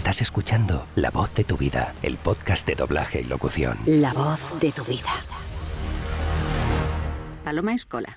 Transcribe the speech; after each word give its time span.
Estás 0.00 0.22
escuchando 0.22 0.86
La 0.96 1.10
voz 1.10 1.34
de 1.34 1.44
tu 1.44 1.58
vida, 1.58 1.92
el 2.02 2.16
podcast 2.16 2.66
de 2.66 2.74
doblaje 2.74 3.20
y 3.20 3.24
locución. 3.24 3.76
La 3.84 4.14
voz 4.14 4.40
de 4.58 4.72
tu 4.72 4.82
vida. 4.82 5.10
Paloma 7.44 7.74
Escola. 7.74 8.08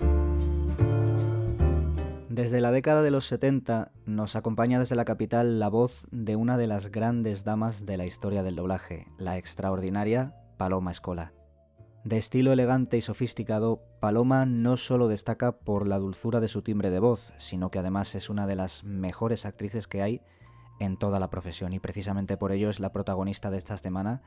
Desde 2.30 2.62
la 2.62 2.72
década 2.72 3.02
de 3.02 3.10
los 3.10 3.26
70 3.26 3.92
nos 4.06 4.34
acompaña 4.34 4.78
desde 4.78 4.96
la 4.96 5.04
capital 5.04 5.60
la 5.60 5.68
voz 5.68 6.06
de 6.10 6.36
una 6.36 6.56
de 6.56 6.68
las 6.68 6.90
grandes 6.90 7.44
damas 7.44 7.84
de 7.84 7.98
la 7.98 8.06
historia 8.06 8.42
del 8.42 8.56
doblaje, 8.56 9.06
la 9.18 9.36
extraordinaria 9.36 10.34
Paloma 10.56 10.90
Escola. 10.90 11.34
De 12.02 12.16
estilo 12.16 12.54
elegante 12.54 12.96
y 12.96 13.02
sofisticado, 13.02 13.82
Paloma 14.00 14.46
no 14.46 14.78
solo 14.78 15.06
destaca 15.06 15.58
por 15.58 15.86
la 15.86 15.98
dulzura 15.98 16.40
de 16.40 16.48
su 16.48 16.62
timbre 16.62 16.88
de 16.88 17.00
voz, 17.00 17.34
sino 17.36 17.70
que 17.70 17.78
además 17.78 18.14
es 18.14 18.30
una 18.30 18.46
de 18.46 18.56
las 18.56 18.84
mejores 18.84 19.44
actrices 19.44 19.86
que 19.86 20.00
hay 20.00 20.22
en 20.80 20.96
toda 20.96 21.18
la 21.20 21.30
profesión 21.30 21.72
y 21.72 21.80
precisamente 21.80 22.36
por 22.36 22.52
ello 22.52 22.68
es 22.68 22.80
la 22.80 22.92
protagonista 22.92 23.50
de 23.50 23.58
esta 23.58 23.76
semana 23.76 24.22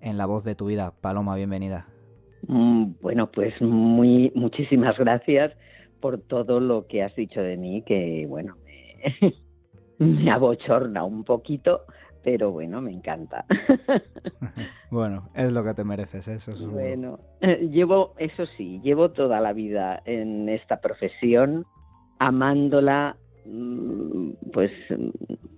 en 0.00 0.18
La 0.18 0.26
voz 0.26 0.44
de 0.44 0.54
tu 0.54 0.66
vida. 0.66 0.92
Paloma, 1.00 1.34
bienvenida. 1.36 1.86
Mm, 2.46 2.92
bueno, 3.00 3.30
pues 3.30 3.60
muy 3.62 4.30
muchísimas 4.34 4.98
gracias 4.98 5.52
por 6.00 6.20
todo 6.20 6.60
lo 6.60 6.86
que 6.86 7.02
has 7.02 7.14
dicho 7.16 7.40
de 7.40 7.56
mí, 7.56 7.82
que 7.82 8.26
bueno, 8.28 8.56
me, 8.64 9.34
me 10.06 10.30
abochorna 10.30 11.04
un 11.04 11.24
poquito, 11.24 11.86
pero 12.22 12.50
bueno, 12.50 12.80
me 12.80 12.92
encanta. 12.92 13.46
bueno, 14.90 15.30
es 15.34 15.52
lo 15.52 15.64
que 15.64 15.74
te 15.74 15.84
mereces, 15.84 16.28
eso 16.28 16.52
es 16.52 16.66
Bueno, 16.66 17.20
llevo, 17.40 18.14
eso 18.18 18.44
sí, 18.56 18.80
llevo 18.82 19.10
toda 19.12 19.40
la 19.40 19.52
vida 19.52 20.02
en 20.04 20.48
esta 20.48 20.80
profesión, 20.80 21.66
amándola, 22.18 23.16
pues 24.52 24.70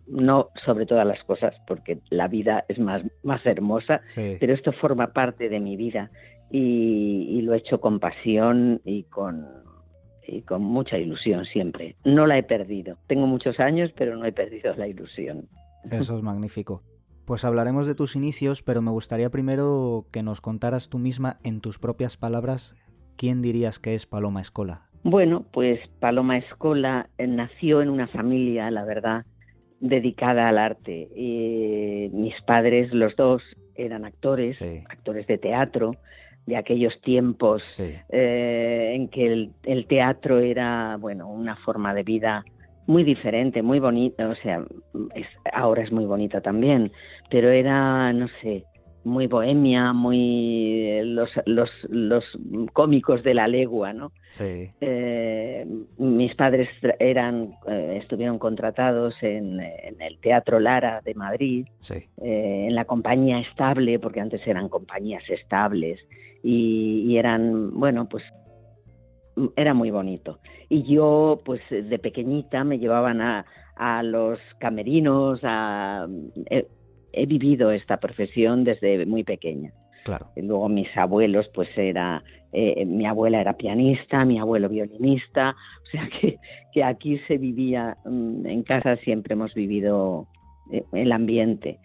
no 0.06 0.48
sobre 0.64 0.86
todas 0.86 1.06
las 1.06 1.22
cosas, 1.24 1.54
porque 1.66 1.98
la 2.10 2.28
vida 2.28 2.64
es 2.68 2.78
más, 2.78 3.02
más 3.22 3.44
hermosa, 3.46 4.00
pero 4.14 4.54
esto 4.54 4.72
forma 4.72 5.12
parte 5.12 5.48
de 5.48 5.60
mi 5.60 5.76
vida 5.76 6.10
y, 6.50 7.26
y, 7.30 7.42
lo 7.42 7.54
he 7.54 7.58
hecho 7.58 7.80
con 7.80 8.00
pasión 8.00 8.80
y 8.84 9.04
con, 9.04 9.46
y 10.26 10.42
con 10.42 10.62
mucha 10.62 10.98
ilusión 10.98 11.44
siempre. 11.44 11.96
No 12.04 12.26
la 12.26 12.38
he 12.38 12.42
perdido. 12.42 12.98
Tengo 13.06 13.26
muchos 13.26 13.58
años, 13.60 13.90
pero 13.96 14.16
no 14.16 14.24
he 14.24 14.32
perdido 14.32 14.74
la 14.74 14.86
ilusión. 14.86 15.48
Eso 15.90 16.16
es 16.16 16.22
magnífico. 16.22 16.82
Pues 17.24 17.44
hablaremos 17.44 17.86
de 17.86 17.96
tus 17.96 18.14
inicios, 18.14 18.62
pero 18.62 18.82
me 18.82 18.90
gustaría 18.92 19.30
primero 19.30 20.06
que 20.12 20.22
nos 20.22 20.40
contaras 20.40 20.88
tú 20.88 20.98
misma 20.98 21.38
en 21.42 21.60
tus 21.60 21.78
propias 21.78 22.16
palabras 22.16 22.76
quién 23.16 23.42
dirías 23.42 23.80
que 23.80 23.94
es 23.94 24.06
Paloma 24.06 24.40
Escola. 24.40 24.88
Bueno, 25.08 25.44
pues 25.52 25.78
Paloma 26.00 26.36
Escola 26.36 27.08
eh, 27.16 27.28
nació 27.28 27.80
en 27.80 27.90
una 27.90 28.08
familia, 28.08 28.68
la 28.72 28.84
verdad, 28.84 29.24
dedicada 29.78 30.48
al 30.48 30.58
arte. 30.58 31.08
Eh, 31.14 32.10
mis 32.12 32.34
padres, 32.42 32.92
los 32.92 33.14
dos, 33.14 33.40
eran 33.76 34.04
actores, 34.04 34.60
actores 34.88 35.28
de 35.28 35.38
teatro, 35.38 35.92
de 36.46 36.56
aquellos 36.56 37.00
tiempos 37.02 37.62
eh, 37.78 38.94
en 38.96 39.06
que 39.06 39.48
el, 39.62 39.86
teatro 39.86 40.40
era, 40.40 40.96
bueno, 40.98 41.28
una 41.28 41.54
forma 41.54 41.94
de 41.94 42.02
vida 42.02 42.44
muy 42.88 43.04
diferente, 43.04 43.62
muy 43.62 43.78
bonita, 43.78 44.28
o 44.28 44.34
sea, 44.34 44.64
ahora 45.52 45.84
es 45.84 45.92
muy 45.92 46.04
bonita 46.04 46.40
también, 46.40 46.90
pero 47.30 47.50
era, 47.50 48.12
no 48.12 48.26
sé, 48.42 48.64
muy 49.06 49.28
bohemia, 49.28 49.92
muy 49.92 51.00
los, 51.04 51.30
los, 51.46 51.70
los 51.88 52.24
cómicos 52.72 53.22
de 53.22 53.34
la 53.34 53.46
legua, 53.46 53.92
¿no? 53.92 54.10
Sí. 54.30 54.68
Eh, 54.80 55.64
mis 55.96 56.34
padres 56.34 56.68
eran, 56.98 57.54
eh, 57.68 58.00
estuvieron 58.02 58.40
contratados 58.40 59.14
en, 59.22 59.60
el 59.60 60.18
Teatro 60.20 60.58
Lara 60.58 61.02
de 61.04 61.14
Madrid, 61.14 61.66
sí. 61.80 61.94
Eh, 62.20 62.66
en 62.68 62.74
la 62.74 62.84
compañía 62.84 63.38
estable, 63.38 64.00
porque 64.00 64.20
antes 64.20 64.44
eran 64.44 64.68
compañías 64.68 65.22
estables, 65.30 66.00
y, 66.42 67.04
y 67.06 67.16
eran, 67.16 67.78
bueno, 67.78 68.08
pues 68.08 68.24
era 69.54 69.72
muy 69.72 69.92
bonito. 69.92 70.40
Y 70.68 70.82
yo, 70.82 71.40
pues 71.44 71.60
de 71.70 71.98
pequeñita 72.00 72.64
me 72.64 72.80
llevaban 72.80 73.20
a, 73.20 73.46
a 73.76 74.02
los 74.02 74.40
camerinos, 74.58 75.40
a, 75.44 76.08
he, 76.50 76.66
he, 77.16 77.26
vivido 77.26 77.70
esta 77.70 77.96
profesión 77.98 78.64
desde 78.64 79.06
muy 79.06 79.24
pequeña. 79.24 79.72
Claro. 80.04 80.26
Luego 80.36 80.68
mis 80.68 80.94
abuelos, 80.96 81.48
pues 81.52 81.68
era, 81.76 82.22
eh, 82.52 82.84
mi 82.86 83.06
abuela 83.06 83.40
era 83.40 83.54
pianista, 83.54 84.24
mi 84.24 84.38
abuelo 84.38 84.68
violinista, 84.68 85.56
o 85.82 85.90
sea 85.90 86.08
que, 86.20 86.38
que 86.72 86.84
aquí 86.84 87.18
se 87.26 87.38
vivía, 87.38 87.96
mm, 88.04 88.46
en 88.46 88.62
casa 88.62 88.96
siempre 88.96 89.34
hemos 89.34 89.52
vivido 89.54 90.28
eh, 90.72 90.84
el 90.92 91.12
ambiente. 91.12 91.78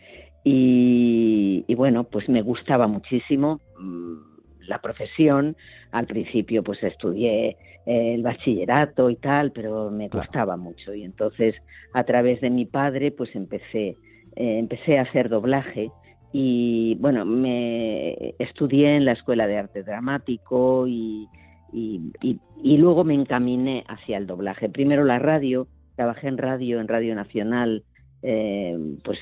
Y, 0.43 1.65
y, 1.67 1.75
bueno, 1.75 2.03
pues 2.05 2.27
me 2.27 2.41
gustaba 2.41 2.87
muchísimo 2.87 3.59
mm, 3.79 4.67
la 4.67 4.79
profesión. 4.79 5.55
Al 5.91 6.07
principio 6.07 6.63
pues 6.63 6.81
estudié 6.83 7.57
eh, 7.85 8.13
el 8.13 8.21
bachillerato 8.21 9.09
y 9.09 9.15
tal, 9.15 9.51
pero 9.51 9.89
me 9.89 10.07
gustaba 10.07 10.55
mucho 10.55 10.93
y 10.93 11.03
entonces 11.03 11.55
a 11.93 12.03
través 12.03 12.39
de 12.41 12.49
mi 12.49 12.65
padre 12.65 13.11
pues 13.11 13.35
empecé 13.35 13.97
eh, 14.35 14.59
empecé 14.59 14.97
a 14.97 15.03
hacer 15.03 15.29
doblaje 15.29 15.91
y 16.33 16.95
bueno, 16.99 17.25
me 17.25 18.35
estudié 18.39 18.95
en 18.95 19.05
la 19.05 19.11
Escuela 19.11 19.47
de 19.47 19.57
Arte 19.57 19.83
Dramático 19.83 20.87
y, 20.87 21.27
y, 21.73 21.99
y, 22.21 22.77
luego 22.77 23.03
me 23.03 23.13
encaminé 23.13 23.83
hacia 23.87 24.17
el 24.17 24.27
doblaje. 24.27 24.69
Primero 24.69 25.03
la 25.03 25.19
radio, 25.19 25.67
trabajé 25.95 26.27
en 26.27 26.37
radio, 26.37 26.79
en 26.79 26.87
Radio 26.87 27.15
Nacional, 27.15 27.83
eh, 28.21 28.77
pues 29.03 29.19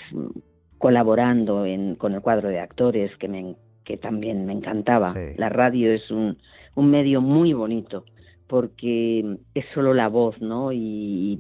colaborando 0.77 1.65
en, 1.65 1.95
con 1.95 2.13
el 2.13 2.21
cuadro 2.21 2.49
de 2.49 2.59
actores 2.59 3.15
que 3.17 3.27
me 3.27 3.55
que 3.83 3.97
también 3.97 4.45
me 4.45 4.53
encantaba. 4.53 5.11
La 5.35 5.49
radio 5.49 5.91
es 5.91 6.11
un, 6.11 6.37
un, 6.75 6.91
medio 6.91 7.21
muy 7.21 7.53
bonito 7.53 8.05
porque 8.45 9.37
es 9.55 9.65
solo 9.73 9.95
la 9.95 10.07
voz, 10.09 10.39
¿no? 10.41 10.71
Y, 10.71 11.39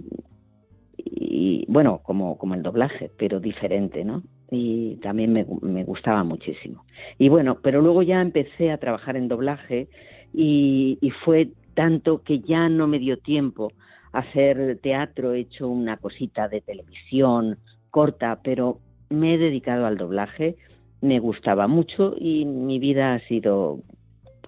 y, 1.05 1.65
bueno, 1.67 2.01
como, 2.03 2.37
como 2.37 2.55
el 2.55 2.63
doblaje, 2.63 3.11
pero 3.17 3.39
diferente, 3.39 4.03
¿no? 4.03 4.23
Y 4.51 4.95
también 4.97 5.33
me, 5.33 5.45
me, 5.61 5.83
gustaba 5.83 6.23
muchísimo. 6.23 6.85
Y 7.17 7.29
bueno, 7.29 7.59
pero 7.61 7.81
luego 7.81 8.01
ya 8.01 8.21
empecé 8.21 8.71
a 8.71 8.77
trabajar 8.77 9.15
en 9.15 9.27
doblaje 9.27 9.87
y, 10.33 10.97
y 11.01 11.11
fue 11.11 11.49
tanto 11.75 12.23
que 12.23 12.39
ya 12.39 12.67
no 12.69 12.87
me 12.87 12.99
dio 12.99 13.17
tiempo 13.17 13.71
a 14.11 14.19
hacer 14.19 14.79
teatro, 14.81 15.33
he 15.33 15.41
hecho 15.41 15.67
una 15.67 15.97
cosita 15.97 16.47
de 16.47 16.61
televisión 16.61 17.57
corta, 17.91 18.39
pero 18.43 18.79
me 19.09 19.35
he 19.35 19.37
dedicado 19.37 19.85
al 19.85 19.97
doblaje 19.97 20.55
me 21.01 21.19
gustaba 21.19 21.67
mucho 21.67 22.15
y 22.17 22.45
mi 22.45 22.79
vida 22.79 23.13
ha 23.13 23.19
sido 23.27 23.79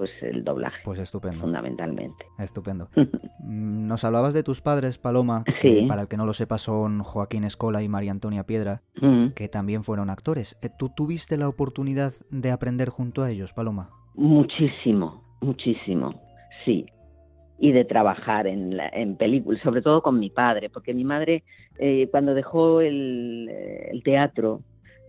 pues 0.01 0.23
el 0.23 0.43
doblaje. 0.43 0.81
Pues 0.83 0.97
estupendo. 0.97 1.41
Fundamentalmente. 1.41 2.25
Estupendo. 2.39 2.89
Mm, 3.43 3.87
nos 3.87 4.03
hablabas 4.03 4.35
de 4.35 4.43
tus 4.43 4.61
padres, 4.61 4.99
Paloma, 4.99 5.43
sí. 5.59 5.81
que 5.81 5.85
para 5.87 6.03
el 6.03 6.07
que 6.07 6.15
no 6.15 6.27
lo 6.27 6.33
sepa 6.33 6.59
son 6.59 6.99
Joaquín 6.99 7.43
Escola 7.43 7.81
y 7.81 7.89
María 7.89 8.11
Antonia 8.11 8.45
Piedra, 8.45 8.83
mm. 9.01 9.29
que 9.29 9.47
también 9.47 9.83
fueron 9.83 10.11
actores. 10.11 10.59
Eh, 10.61 10.69
¿Tú 10.77 10.89
tuviste 10.95 11.37
la 11.37 11.49
oportunidad 11.49 12.11
de 12.29 12.51
aprender 12.51 12.89
junto 12.89 13.23
a 13.23 13.31
ellos, 13.31 13.51
Paloma? 13.53 13.89
Muchísimo, 14.13 15.23
muchísimo, 15.41 16.21
sí. 16.65 16.85
Y 17.57 17.71
de 17.71 17.83
trabajar 17.83 18.45
en, 18.45 18.77
la, 18.77 18.89
en 18.89 19.17
películas, 19.17 19.59
sobre 19.63 19.81
todo 19.81 20.03
con 20.03 20.19
mi 20.19 20.29
padre, 20.29 20.69
porque 20.69 20.93
mi 20.93 21.03
madre, 21.03 21.43
eh, 21.79 22.07
cuando 22.11 22.35
dejó 22.35 22.79
el, 22.81 23.49
el 23.49 24.03
teatro, 24.03 24.61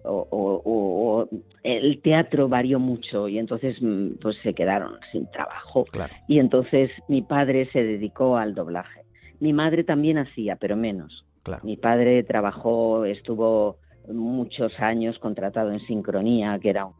o, 0.04 0.26
o, 0.30 0.62
o, 0.64 1.28
el 1.62 2.00
teatro 2.02 2.48
varió 2.48 2.78
mucho 2.78 3.28
y 3.28 3.38
entonces 3.38 3.76
mm, 3.80 4.18
pues 4.20 4.36
se 4.42 4.54
quedaron 4.54 4.94
sin 5.12 5.30
trabajo 5.30 5.84
claro. 5.84 6.12
y 6.28 6.38
entonces 6.38 6.90
mi 7.08 7.22
padre 7.22 7.68
se 7.72 7.82
dedicó 7.82 8.36
al 8.36 8.54
doblaje 8.54 9.02
mi 9.41 9.52
madre 9.52 9.84
también 9.84 10.18
hacía 10.18 10.56
pero 10.56 10.77
menos 10.77 11.24
claro. 11.42 11.62
mi 11.65 11.77
padre 11.77 12.22
trabajó 12.24 13.04
estuvo 13.04 13.77
muchos 14.12 14.78
años 14.80 15.18
contratado 15.18 15.71
en 15.72 15.80
sincronía 15.80 16.59
que 16.60 16.71
era 16.71 16.86
un, 16.86 16.94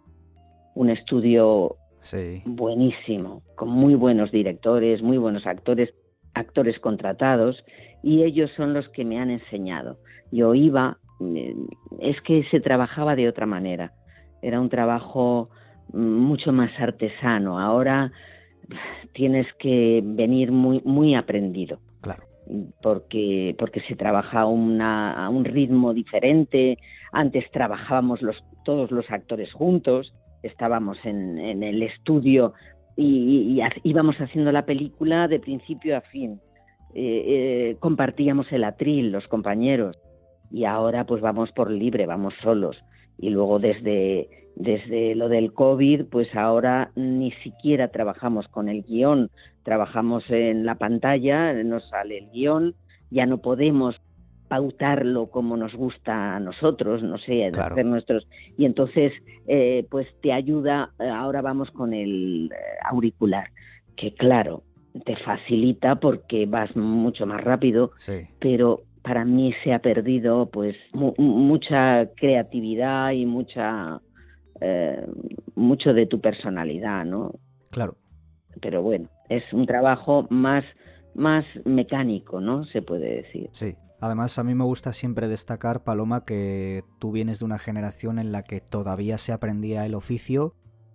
un 0.75 0.91
estudio 0.91 1.77
sí. 2.01 2.43
buenísimo 2.45 3.43
con 3.57 3.69
muy 3.69 3.95
buenos 3.95 4.31
directores 4.31 5.03
muy 5.03 5.19
buenos 5.19 5.47
actores 5.47 5.93
actores 6.35 6.79
contratados 6.79 7.65
y 8.03 8.23
ellos 8.23 8.51
son 8.57 8.75
los 8.75 8.89
que 8.91 9.05
me 9.05 9.19
han 9.19 9.31
enseñado 9.31 9.99
yo 10.31 10.55
iba 10.55 10.99
es 12.01 12.21
que 12.23 12.45
se 12.51 12.61
trabajaba 12.61 13.17
de 13.17 13.29
otra 13.29 13.47
manera. 13.47 13.93
Era 14.43 14.61
un 14.61 14.69
trabajo 14.69 15.51
mucho 15.93 16.53
más 16.53 16.71
artesano. 16.79 17.59
Ahora 17.59 18.13
tienes 19.13 19.47
que 19.59 20.01
venir 20.05 20.53
muy, 20.53 20.81
muy 20.85 21.15
aprendido. 21.15 21.79
Claro. 22.01 22.25
Porque, 22.83 23.55
porque 23.59 23.81
se 23.83 23.95
trabaja 23.95 24.47
una, 24.47 25.27
a 25.27 25.29
un 25.29 25.45
ritmo 25.45 25.95
diferente. 25.95 26.79
Antes 27.13 27.51
trabajábamos 27.53 28.21
los, 28.23 28.43
todos 28.65 28.91
los 28.91 29.11
actores 29.11 29.53
juntos, 29.53 30.13
estábamos 30.43 30.99
en, 31.05 31.39
en 31.39 31.63
el 31.63 31.83
estudio 31.83 32.55
y, 32.97 33.59
y, 33.59 33.61
y, 33.61 33.69
íbamos 33.85 34.17
haciendo 34.17 34.51
la 34.51 34.65
película 34.65 35.29
de 35.29 35.39
principio 35.39 35.97
a 35.97 36.01
fin. 36.01 36.41
Eh, 36.95 37.25
eh, 37.27 37.77
compartíamos 37.81 38.51
el 38.53 38.65
atril, 38.65 39.13
los 39.13 39.27
compañeros 39.29 39.97
y 40.53 40.65
ahora 40.67 41.05
pues 41.05 41.23
vamos 41.23 41.51
por 41.53 41.71
libre, 41.71 42.07
vamos 42.07 42.35
solos. 42.43 42.77
Y 43.19 43.31
luego 43.31 43.59
desde, 43.59 44.29
desde 44.55 45.15
lo 45.15 45.29
del 45.29 45.53
COVID, 45.53 46.05
pues 46.07 46.35
ahora 46.35 46.91
ni 46.95 47.33
siquiera 47.43 47.89
trabajamos 47.89 48.47
con 48.49 48.69
el 48.69 48.83
guion, 48.83 49.31
trabajamos 49.63 50.25
en 50.29 50.67
la 50.67 50.75
pantalla, 50.75 51.53
nos 51.65 51.89
sale 51.89 52.19
el 52.19 52.31
guion, 52.31 52.75
ya 53.11 53.27
no 53.27 53.39
podemos 53.39 54.01
pautarlo 54.49 55.31
como 55.31 55.57
nos 55.57 55.75
gusta 55.75 56.37
a 56.37 56.41
nosotros, 56.41 57.03
no 57.03 57.17
sé, 57.17 57.47
hacer 57.47 57.87
nuestros 57.87 58.29
y 58.59 58.67
entonces 58.67 59.13
eh, 59.47 59.87
pues 59.91 60.07
te 60.21 60.33
ayuda. 60.33 60.91
Eh, 61.01 61.09
ahora 61.09 61.41
vamos 61.41 61.71
con 61.71 61.95
el 61.95 62.51
eh, 62.53 62.57
auricular, 62.85 63.49
que 63.97 64.13
claro 64.13 64.65
te 65.07 65.17
facilita 65.17 65.95
porque 65.95 66.45
vas 66.45 66.77
mucho 66.77 67.25
más 67.25 67.41
rápido, 67.41 67.93
pero 68.39 68.83
para 69.03 69.25
mí 69.25 69.53
se 69.65 69.73
ha 69.73 69.81
perdido 69.81 70.51
pues 70.51 70.77
mucha 70.93 72.09
creatividad 72.17 73.13
y 73.13 73.27
mucha 73.27 74.01
mucho 75.57 75.93
de 75.93 76.07
tu 76.07 76.21
personalidad, 76.21 77.05
¿no? 77.05 77.33
Claro. 77.71 77.97
Pero 78.61 78.81
bueno, 78.81 79.09
es 79.29 79.43
un 79.53 79.67
trabajo 79.67 80.27
más 80.31 80.65
más 81.15 81.45
mecánico, 81.65 82.41
¿no? 82.41 82.65
Se 82.67 82.81
puede 82.83 83.23
decir. 83.23 83.49
Sí. 83.53 83.75
Además, 84.01 84.39
a 84.39 84.45
mí 84.45 84.55
me 84.55 84.65
gusta 84.65 84.93
siempre 84.93 85.29
destacar, 85.29 85.85
Paloma, 85.85 86.25
que 86.25 86.83
tú 86.99 87.13
vienes 87.13 87.39
de 87.39 87.45
una 87.45 87.59
generación 87.59 88.19
en 88.19 88.33
la 88.33 88.43
que 88.43 88.61
todavía 88.61 89.17
se 89.17 89.33
aprendía 89.33 89.87
el 89.87 89.95
oficio 89.95 90.55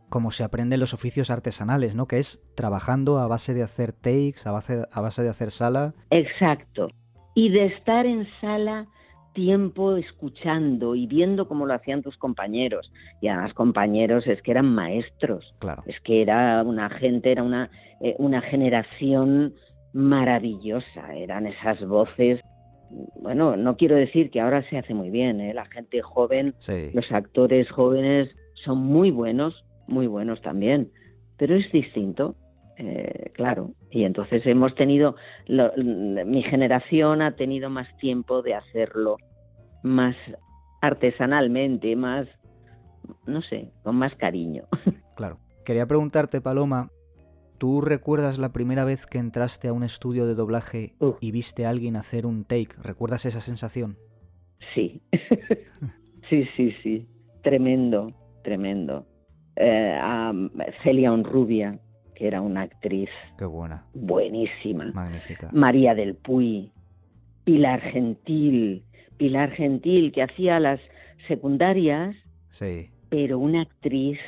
como 0.09 0.31
se 0.31 0.43
aprenden 0.43 0.79
los 0.79 0.93
oficios 0.93 1.29
artesanales, 1.29 1.95
¿no? 1.95 2.07
Que 2.07 2.19
es 2.19 2.43
trabajando 2.55 3.17
a 3.17 3.27
base 3.27 3.53
de 3.53 3.63
hacer 3.63 3.91
takes, 3.91 4.41
a 4.45 4.51
base, 4.51 4.85
a 4.91 5.01
base 5.01 5.23
de 5.23 5.29
hacer 5.29 5.51
sala. 5.51 5.93
Exacto. 6.09 6.87
Y 7.37 7.49
de 7.49 7.67
estar 7.67 8.07
en 8.07 8.27
sala 8.41 8.87
tiempo 9.33 9.95
escuchando 9.95 10.95
y 10.95 11.05
viendo 11.05 11.47
cómo 11.47 11.67
lo 11.67 11.75
hacían 11.75 12.01
tus 12.01 12.17
compañeros. 12.17 12.91
Y 13.21 13.27
además 13.27 13.53
compañeros 13.53 14.25
es 14.25 14.41
que 14.41 14.49
eran 14.49 14.73
maestros. 14.73 15.53
Claro. 15.59 15.83
Es 15.85 15.99
que 16.01 16.23
era 16.23 16.63
una 16.63 16.89
gente, 16.89 17.31
era 17.31 17.43
una, 17.43 17.69
eh, 18.01 18.15
una 18.17 18.41
generación 18.41 19.53
maravillosa. 19.93 21.13
Eran 21.13 21.45
esas 21.45 21.79
voces 21.85 22.41
bueno, 23.21 23.57
no 23.57 23.77
quiero 23.77 23.95
decir 23.95 24.29
que 24.31 24.39
ahora 24.39 24.67
se 24.69 24.77
hace 24.77 24.93
muy 24.93 25.09
bien, 25.09 25.41
¿eh? 25.41 25.53
la 25.53 25.65
gente 25.65 26.01
joven, 26.01 26.55
los 26.93 27.11
actores 27.11 27.69
jóvenes 27.69 28.29
son 28.63 28.79
muy 28.79 29.11
buenos, 29.11 29.65
muy 29.87 30.07
buenos 30.07 30.41
también, 30.41 30.89
pero 31.37 31.55
es 31.55 31.69
distinto, 31.71 32.35
eh, 32.77 33.31
claro. 33.33 33.71
Y 33.91 34.03
entonces 34.03 34.45
hemos 34.45 34.75
tenido, 34.75 35.15
mi 35.47 36.43
generación 36.43 37.21
ha 37.21 37.35
tenido 37.35 37.69
más 37.69 37.87
tiempo 37.97 38.41
de 38.41 38.55
hacerlo 38.55 39.17
más 39.83 40.15
artesanalmente, 40.81 41.95
más, 41.95 42.27
no 43.25 43.41
sé, 43.41 43.71
con 43.83 43.95
más 43.95 44.13
cariño. 44.15 44.63
Claro. 45.15 45.39
Quería 45.65 45.87
preguntarte, 45.87 46.41
Paloma, 46.41 46.91
¿Tú 47.57 47.81
recuerdas 47.81 48.37
la 48.37 48.53
primera 48.53 48.85
vez 48.85 49.07
que 49.07 49.17
entraste 49.17 49.67
a 49.67 49.73
un 49.73 49.81
estudio 49.83 50.27
de 50.27 50.35
doblaje 50.35 50.93
y 51.19 51.31
viste 51.31 51.65
a 51.65 51.71
alguien 51.71 51.95
hacer 51.95 52.27
un 52.27 52.43
take? 52.43 52.75
¿Recuerdas 52.83 53.25
esa 53.25 53.41
sensación? 53.41 53.97
Sí, 54.75 55.01
sí, 56.29 56.47
sí, 56.55 56.71
sí. 56.83 57.07
Tremendo, 57.41 58.13
tremendo. 58.43 59.07
Eh, 59.55 59.99
Celia 60.83 61.11
Onrubia, 61.11 61.79
que 62.17 62.27
era 62.27 62.41
una 62.41 62.63
actriz. 62.63 63.09
Qué 63.37 63.45
buena. 63.45 63.83
Buenísima. 63.93 64.85
Magnífica. 64.93 65.49
María 65.53 65.93
del 65.93 66.15
Puy, 66.15 66.71
Pilar 67.43 67.79
Gentil. 67.81 68.83
Pilar 69.17 69.51
Gentil, 69.51 70.11
que 70.11 70.23
hacía 70.23 70.59
las 70.59 70.79
secundarias. 71.27 72.15
Sí. 72.49 72.89
Pero 73.09 73.37
una 73.37 73.61
actriz 73.61 74.19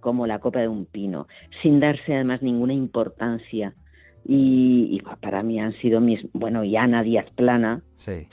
como 0.00 0.26
la 0.26 0.38
copa 0.38 0.60
de 0.60 0.68
un 0.68 0.84
pino, 0.84 1.26
sin 1.62 1.80
darse 1.80 2.14
además 2.14 2.42
ninguna 2.42 2.74
importancia. 2.74 3.74
Y, 4.24 5.02
para 5.20 5.42
mí 5.42 5.58
han 5.58 5.72
sido 5.80 6.00
mis, 6.00 6.20
bueno, 6.32 6.62
y 6.62 6.76
Ana 6.76 7.02
Díaz 7.02 7.26
Plana 7.34 7.82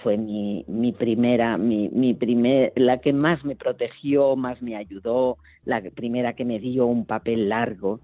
fue 0.04 0.18
mi, 0.18 0.64
mi 0.68 0.92
primera, 0.92 1.58
mi, 1.58 1.90
mi 1.90 2.14
primer, 2.14 2.74
la 2.76 3.00
que 3.00 3.12
más 3.12 3.44
me 3.44 3.56
protegió, 3.56 4.36
más 4.36 4.62
me 4.62 4.76
ayudó, 4.76 5.38
la 5.66 5.82
primera 5.82 6.34
que 6.34 6.46
me 6.46 6.60
dio 6.60 6.86
un 6.86 7.06
papel 7.06 7.50
largo, 7.50 8.02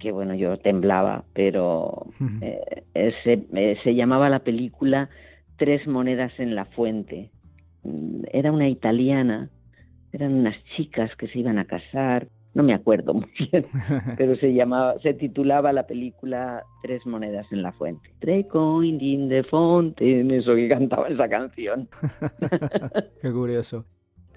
que 0.00 0.10
bueno, 0.10 0.34
yo 0.34 0.58
temblaba, 0.58 1.24
pero 1.32 2.06
eh, 2.40 2.82
eh, 2.94 3.78
se 3.84 3.94
llamaba 3.94 4.28
la 4.28 4.40
película 4.40 5.08
Tres 5.56 5.86
monedas 5.86 6.32
en 6.38 6.54
la 6.54 6.64
fuente. 6.64 7.30
Mm, 7.82 8.22
era 8.32 8.50
una 8.50 8.68
italiana, 8.68 9.50
eran 10.10 10.34
unas 10.34 10.56
chicas 10.74 11.14
que 11.16 11.28
se 11.28 11.38
iban 11.38 11.58
a 11.58 11.66
casar 11.66 12.28
no 12.54 12.62
me 12.62 12.74
acuerdo 12.74 13.14
muy 13.14 13.30
bien, 13.38 13.66
pero 14.16 14.36
se 14.36 14.52
llamaba, 14.52 14.98
se 15.00 15.14
titulaba 15.14 15.72
la 15.72 15.86
película 15.86 16.64
Tres 16.82 17.06
monedas 17.06 17.46
en 17.52 17.62
la 17.62 17.72
fuente. 17.72 18.10
Tres 18.20 18.46
coins 18.46 19.02
in 19.02 19.28
the 19.28 19.42
fountain, 19.44 20.30
eso 20.30 20.54
que 20.54 20.68
cantaba 20.68 21.08
esa 21.08 21.28
canción. 21.28 21.88
Qué 23.22 23.30
curioso. 23.30 23.84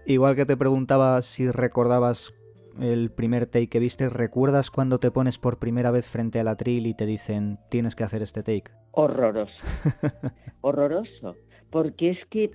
Igual 0.06 0.36
que 0.36 0.46
te 0.46 0.58
preguntaba 0.58 1.22
si 1.22 1.50
recordabas 1.50 2.34
el 2.82 3.12
primer 3.12 3.46
take 3.46 3.70
que 3.70 3.80
viste, 3.80 4.10
¿recuerdas 4.10 4.72
cuando 4.72 5.00
te 5.00 5.12
pones 5.12 5.38
por 5.38 5.60
primera 5.60 5.92
vez 5.92 6.08
frente 6.08 6.40
al 6.40 6.48
atril 6.48 6.88
y 6.88 6.94
te 6.94 7.06
dicen 7.06 7.58
tienes 7.70 7.96
que 7.96 8.04
hacer 8.04 8.22
este 8.22 8.42
take? 8.44 8.72
Horroroso. 8.92 9.54
Horroroso. 10.62 11.36
Porque 11.70 12.12
es 12.12 12.20
que 12.30 12.52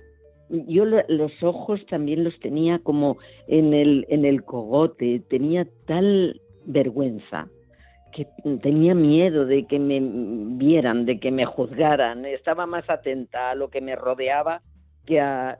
yo 0.49 0.85
los 0.85 1.31
ojos 1.43 1.85
también 1.89 2.23
los 2.23 2.39
tenía 2.39 2.79
como 2.79 3.17
en 3.47 3.73
el, 3.73 4.05
en 4.09 4.25
el 4.25 4.43
cogote, 4.43 5.21
tenía 5.29 5.67
tal 5.85 6.41
vergüenza 6.65 7.47
que 8.11 8.27
tenía 8.61 8.95
miedo 8.95 9.45
de 9.45 9.65
que 9.67 9.77
me 9.77 9.99
vieran, 10.01 11.05
de 11.05 11.19
que 11.19 11.31
me 11.31 11.45
juzgaran, 11.45 12.25
estaba 12.25 12.65
más 12.65 12.89
atenta 12.89 13.51
a 13.51 13.55
lo 13.55 13.69
que 13.69 13.81
me 13.81 13.95
rodeaba 13.95 14.61
que 15.09 15.19
a, 15.19 15.57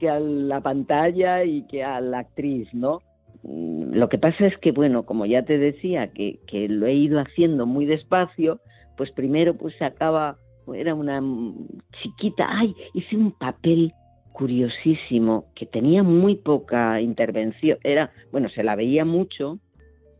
que, 0.00 0.08
a 0.08 0.18
la 0.18 0.60
pantalla 0.60 1.44
y 1.44 1.66
que 1.66 1.84
a 1.84 2.00
la 2.00 2.20
actriz, 2.20 2.72
¿no? 2.72 3.00
Mm, 3.42 3.94
lo 3.94 4.08
que 4.08 4.18
pasa 4.18 4.46
es 4.46 4.56
que, 4.58 4.72
bueno, 4.72 5.04
como 5.04 5.26
ya 5.26 5.44
te 5.44 5.58
decía, 5.58 6.08
que, 6.08 6.40
que 6.46 6.68
lo 6.68 6.86
he 6.86 6.94
ido 6.94 7.20
haciendo 7.20 7.66
muy 7.66 7.86
despacio, 7.86 8.60
pues 8.96 9.10
primero 9.12 9.54
pues 9.54 9.74
se 9.76 9.84
acaba 9.84 10.38
era 10.72 10.94
una 10.94 11.22
chiquita, 12.00 12.46
ay, 12.48 12.74
hice 12.94 13.16
un 13.16 13.32
papel 13.32 13.92
curiosísimo 14.32 15.46
que 15.54 15.66
tenía 15.66 16.02
muy 16.02 16.36
poca 16.36 17.00
intervención, 17.00 17.78
era, 17.84 18.12
bueno, 18.32 18.48
se 18.48 18.64
la 18.64 18.74
veía 18.74 19.04
mucho, 19.04 19.58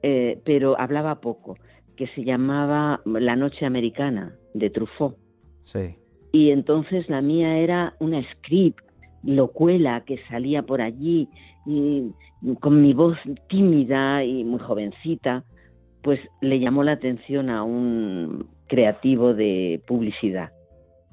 eh, 0.03 0.41
pero 0.45 0.79
hablaba 0.79 1.21
poco, 1.21 1.57
que 1.97 2.07
se 2.09 2.25
llamaba 2.25 3.01
La 3.07 3.37
Noche 3.37 3.65
Americana 3.65 4.37
de 4.53 4.71
Truffaut. 4.71 5.17
Sí. 5.65 5.97
Y 6.35 6.51
entonces 6.51 7.09
la 7.09 7.23
mía 7.23 7.59
era 7.59 7.95
una 8.01 8.21
script, 8.33 8.81
locuela, 9.23 10.03
que 10.05 10.19
salía 10.29 10.63
por 10.63 10.81
allí 10.83 11.29
y 11.65 12.11
con 12.59 12.83
mi 12.83 12.93
voz 12.93 13.17
tímida 13.49 14.25
y 14.25 14.43
muy 14.43 14.59
jovencita, 14.59 15.45
pues 16.03 16.19
le 16.41 16.59
llamó 16.59 16.83
la 16.83 16.91
atención 16.91 17.51
a 17.51 17.63
un 17.63 18.49
creativo 18.67 19.33
de 19.33 19.81
publicidad. 19.87 20.51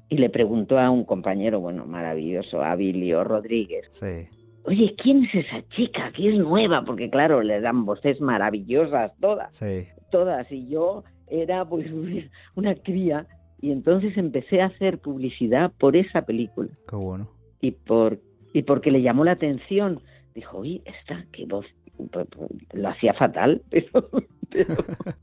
Y 0.10 0.18
le 0.18 0.32
preguntó 0.32 0.80
a 0.80 0.90
un 0.90 1.06
compañero, 1.06 1.60
bueno, 1.60 1.86
maravilloso, 1.86 2.64
Abilio 2.64 3.24
Rodríguez. 3.24 3.86
Sí. 3.92 4.28
Oye, 4.64 4.96
¿quién 4.98 5.26
es 5.26 5.46
esa 5.46 5.62
chica? 5.70 6.12
Que 6.14 6.30
es 6.30 6.40
nueva, 6.40 6.84
porque 6.84 7.12
claro, 7.12 7.44
le 7.44 7.62
dan 7.62 7.86
voces 7.86 8.20
maravillosas 8.22 9.12
todas. 9.20 9.56
Sí. 9.56 9.88
Todas. 10.10 10.52
Y 10.52 10.68
yo 10.68 11.04
era 11.28 11.64
pues 11.64 11.86
una 12.56 12.74
cría. 12.74 13.28
Y 13.62 13.72
entonces 13.72 14.18
empecé 14.18 14.62
a 14.62 14.68
hacer 14.68 14.98
publicidad 14.98 15.72
por 15.78 15.96
esa 15.96 16.24
película. 16.24 16.70
Qué 16.90 16.96
bueno. 16.96 17.30
Y 17.62 17.72
por 17.72 18.20
y 18.54 18.64
porque 18.64 18.92
le 18.92 19.02
llamó 19.02 19.24
la 19.24 19.34
atención. 19.34 20.02
Dijo, 20.34 20.60
oye, 20.60 20.82
esta, 20.86 21.26
qué 21.32 21.46
voz. 21.46 21.66
Pues, 22.12 22.28
lo 22.74 22.90
hacía 22.90 23.14
fatal, 23.14 23.62
pero 23.70 24.10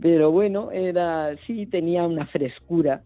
pero, 0.01 0.31
bueno, 0.31 0.71
era 0.71 1.37
sí 1.47 1.67
tenía 1.67 2.05
una 2.05 2.27
frescura 2.27 3.03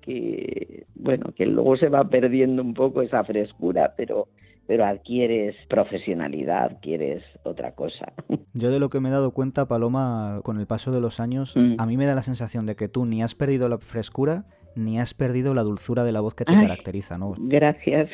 que 0.00 0.86
bueno, 0.94 1.32
que 1.36 1.46
luego 1.46 1.76
se 1.76 1.88
va 1.88 2.08
perdiendo 2.08 2.62
un 2.62 2.74
poco 2.74 3.02
esa 3.02 3.24
frescura, 3.24 3.94
pero 3.96 4.28
pero 4.66 4.86
adquieres 4.86 5.56
profesionalidad, 5.68 6.66
adquieres 6.66 7.24
otra 7.42 7.74
cosa. 7.74 8.12
Yo 8.54 8.70
de 8.70 8.78
lo 8.78 8.88
que 8.88 9.00
me 9.00 9.08
he 9.08 9.12
dado 9.12 9.32
cuenta, 9.32 9.66
Paloma, 9.66 10.40
con 10.44 10.60
el 10.60 10.68
paso 10.68 10.92
de 10.92 11.00
los 11.00 11.18
años, 11.18 11.56
mm. 11.56 11.74
a 11.78 11.86
mí 11.86 11.96
me 11.96 12.06
da 12.06 12.14
la 12.14 12.22
sensación 12.22 12.66
de 12.66 12.76
que 12.76 12.86
tú 12.86 13.04
ni 13.04 13.20
has 13.20 13.34
perdido 13.34 13.68
la 13.68 13.78
frescura 13.78 14.44
ni 14.74 14.98
has 14.98 15.14
perdido 15.14 15.54
la 15.54 15.62
dulzura 15.62 16.04
de 16.04 16.12
la 16.12 16.20
voz 16.20 16.34
que 16.34 16.44
te 16.44 16.54
caracteriza, 16.54 17.18
¿no? 17.18 17.34
Gracias. 17.38 18.08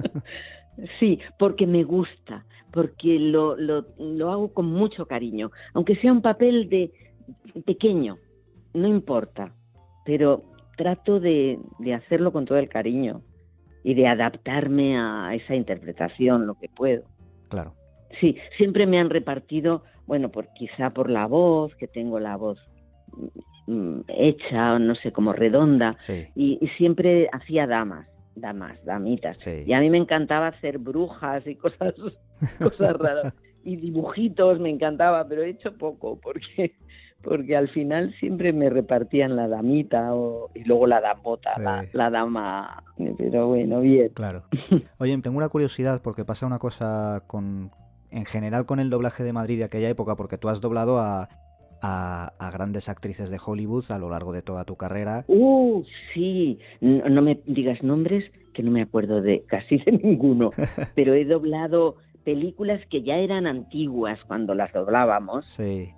sí, 1.00 1.18
porque 1.38 1.66
me 1.66 1.84
gusta, 1.84 2.44
porque 2.72 3.18
lo, 3.18 3.56
lo, 3.56 3.86
lo 3.98 4.30
hago 4.30 4.52
con 4.52 4.66
mucho 4.66 5.06
cariño, 5.06 5.50
aunque 5.74 5.96
sea 5.96 6.12
un 6.12 6.22
papel 6.22 6.68
de 6.68 6.92
pequeño, 7.64 8.18
no 8.74 8.88
importa, 8.88 9.52
pero 10.04 10.44
trato 10.76 11.20
de, 11.20 11.58
de 11.78 11.94
hacerlo 11.94 12.32
con 12.32 12.44
todo 12.44 12.58
el 12.58 12.68
cariño 12.68 13.22
y 13.84 13.94
de 13.94 14.06
adaptarme 14.06 14.96
a 14.98 15.34
esa 15.34 15.54
interpretación 15.54 16.46
lo 16.46 16.54
que 16.54 16.68
puedo. 16.68 17.04
Claro. 17.48 17.74
Sí, 18.20 18.36
siempre 18.56 18.86
me 18.86 18.98
han 18.98 19.10
repartido, 19.10 19.82
bueno, 20.06 20.30
por 20.30 20.48
quizá 20.54 20.90
por 20.90 21.10
la 21.10 21.26
voz, 21.26 21.74
que 21.76 21.88
tengo 21.88 22.20
la 22.20 22.36
voz 22.36 22.58
hecha, 24.08 24.78
no 24.78 24.94
sé, 24.96 25.12
como 25.12 25.32
redonda, 25.32 25.94
Sí. 25.98 26.26
y, 26.34 26.58
y 26.60 26.68
siempre 26.76 27.28
hacía 27.32 27.66
damas, 27.66 28.06
damas, 28.34 28.82
damitas. 28.84 29.40
Sí. 29.40 29.62
Y 29.66 29.72
a 29.72 29.80
mí 29.80 29.90
me 29.90 29.98
encantaba 29.98 30.48
hacer 30.48 30.78
brujas 30.78 31.46
y 31.46 31.56
cosas, 31.56 31.94
cosas 32.58 32.96
raras. 32.98 33.34
Y 33.64 33.76
dibujitos 33.76 34.58
me 34.58 34.70
encantaba, 34.70 35.26
pero 35.28 35.42
he 35.42 35.50
hecho 35.50 35.76
poco, 35.76 36.18
porque 36.20 36.74
porque 37.22 37.56
al 37.56 37.68
final 37.68 38.12
siempre 38.18 38.52
me 38.52 38.68
repartían 38.68 39.36
la 39.36 39.46
damita 39.46 40.12
o, 40.12 40.50
y 40.56 40.64
luego 40.64 40.88
la 40.88 41.00
damota, 41.00 41.50
Sí. 41.54 41.62
la, 41.62 41.86
la 41.92 42.10
dama. 42.10 42.82
Pero 43.16 43.46
bueno, 43.46 43.78
bien. 43.80 44.08
Claro. 44.12 44.42
Oye, 44.98 45.16
tengo 45.18 45.36
una 45.38 45.48
curiosidad 45.48 46.02
porque 46.02 46.24
pasa 46.24 46.46
una 46.46 46.58
cosa 46.58 47.22
con, 47.28 47.70
en 48.10 48.24
general 48.24 48.66
con 48.66 48.80
el 48.80 48.90
doblaje 48.90 49.22
de 49.22 49.32
Madrid 49.32 49.58
de 49.58 49.64
aquella 49.66 49.88
época, 49.88 50.16
porque 50.16 50.36
tú 50.36 50.48
has 50.48 50.60
doblado 50.60 50.98
a, 50.98 51.28
a, 51.82 52.32
a 52.38 52.50
grandes 52.50 52.88
actrices 52.88 53.30
de 53.30 53.40
Hollywood 53.44 53.90
a 53.90 53.98
lo 53.98 54.08
largo 54.08 54.32
de 54.32 54.42
toda 54.42 54.64
tu 54.64 54.76
carrera. 54.76 55.24
Uh, 55.26 55.84
sí, 56.14 56.58
no, 56.80 57.08
no 57.08 57.22
me 57.22 57.40
digas 57.46 57.82
nombres 57.82 58.24
que 58.54 58.62
no 58.62 58.70
me 58.70 58.82
acuerdo 58.82 59.20
de 59.20 59.42
casi 59.46 59.78
de 59.78 59.92
ninguno, 59.92 60.50
pero 60.94 61.14
he 61.14 61.24
doblado 61.24 61.96
películas 62.24 62.80
que 62.88 63.02
ya 63.02 63.16
eran 63.16 63.46
antiguas 63.46 64.18
cuando 64.26 64.54
las 64.54 64.72
doblábamos. 64.72 65.44
Sí, 65.46 65.92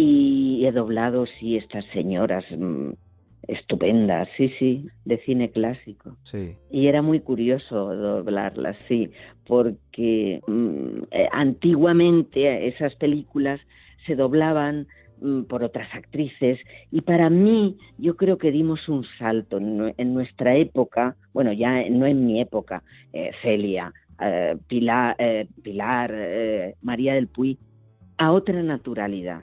y 0.00 0.64
he 0.64 0.70
doblado, 0.70 1.26
sí, 1.40 1.56
estas 1.56 1.84
señoras 1.86 2.44
mm, 2.56 2.90
estupendas, 3.48 4.28
sí, 4.36 4.48
sí, 4.56 4.86
de 5.04 5.18
cine 5.24 5.50
clásico. 5.50 6.16
sí, 6.22 6.54
Y 6.70 6.86
era 6.86 7.02
muy 7.02 7.18
curioso 7.18 7.96
doblarlas, 7.96 8.76
sí, 8.86 9.10
porque 9.44 10.40
mm, 10.46 11.02
eh, 11.10 11.28
antiguamente 11.32 12.68
esas 12.68 12.94
películas 12.94 13.60
se 14.06 14.14
doblaban 14.14 14.86
por 15.48 15.62
otras 15.64 15.88
actrices. 15.94 16.58
Y 16.90 17.00
para 17.02 17.30
mí 17.30 17.76
yo 17.98 18.16
creo 18.16 18.38
que 18.38 18.50
dimos 18.50 18.88
un 18.88 19.04
salto 19.18 19.58
en, 19.58 19.78
nue- 19.78 19.94
en 19.96 20.14
nuestra 20.14 20.56
época, 20.56 21.16
bueno, 21.32 21.52
ya 21.52 21.88
no 21.90 22.06
en 22.06 22.26
mi 22.26 22.40
época, 22.40 22.82
eh, 23.12 23.30
Celia, 23.42 23.92
eh, 24.20 24.56
Pilar, 24.66 25.16
eh, 25.18 25.48
Pilar 25.62 26.14
María 26.82 27.14
del 27.14 27.28
Puy, 27.28 27.58
a 28.16 28.32
otra 28.32 28.62
naturalidad, 28.62 29.42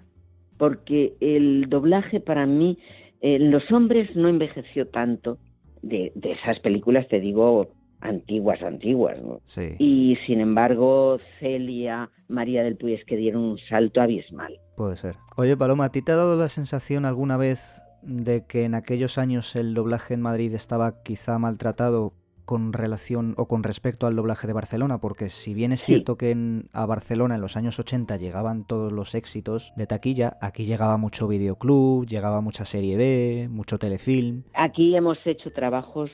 porque 0.58 1.13
el 1.22 1.67
doblaje 1.70 2.20
para 2.20 2.46
mí, 2.46 2.77
eh, 3.22 3.39
los 3.39 3.72
hombres 3.72 4.13
no 4.15 4.27
envejeció 4.27 4.88
tanto, 4.88 5.38
de 5.82 6.12
esas 6.24 6.60
películas, 6.62 7.08
te 7.08 7.20
digo, 7.20 7.67
antiguas, 8.06 8.62
antiguas, 8.62 9.18
¿no? 9.22 9.40
sí. 9.46 9.76
Y 9.80 10.18
sin 10.28 10.40
embargo, 10.42 11.18
Celia, 11.40 12.10
María 12.28 12.64
del 12.64 12.78
Puy, 12.78 12.94
es 12.94 13.06
que 13.06 13.16
dieron 13.18 13.44
un 13.44 13.58
salto 13.70 14.02
abismal. 14.02 14.60
Puede 14.78 14.98
ser. 14.98 15.16
Oye, 15.38 15.56
Paloma, 15.58 15.86
¿a 15.86 15.92
ti 15.92 16.02
te 16.02 16.12
ha 16.12 16.16
dado 16.16 16.36
la 16.38 16.50
sensación 16.50 17.06
alguna 17.06 17.38
vez 17.38 17.82
de 18.02 18.46
que 18.46 18.64
en 18.66 18.76
aquellos 18.76 19.18
años 19.18 19.56
el 19.56 19.74
doblaje 19.74 20.14
en 20.14 20.22
Madrid 20.22 20.54
estaba 20.54 21.02
quizá 21.04 21.40
maltratado 21.40 22.14
con 22.46 22.74
relación 22.74 23.34
o 23.38 23.48
con 23.48 23.64
respecto 23.64 24.06
al 24.06 24.16
doblaje 24.16 24.46
de 24.46 24.54
Barcelona? 24.54 25.00
Porque 25.00 25.30
si 25.30 25.54
bien 25.56 25.72
es 25.72 25.80
Sí. 25.80 25.88
cierto 25.94 26.16
que 26.18 26.30
en- 26.32 26.70
a 26.74 26.86
Barcelona 26.86 27.36
en 27.36 27.42
los 27.42 27.58
años 27.58 27.80
80 27.80 28.18
llegaban 28.18 28.66
todos 28.66 28.92
los 28.92 29.16
éxitos 29.16 29.74
de 29.76 29.88
taquilla, 29.88 30.38
aquí 30.42 30.66
llegaba 30.66 30.98
mucho 30.98 31.28
videoclub, 31.28 32.06
llegaba 32.06 32.42
mucha 32.42 32.64
serie 32.66 32.98
B, 32.98 33.48
mucho 33.50 33.80
telefilm. 33.80 34.44
Aquí 34.54 34.96
hemos 34.96 35.18
hecho 35.26 35.52
trabajos 35.52 36.12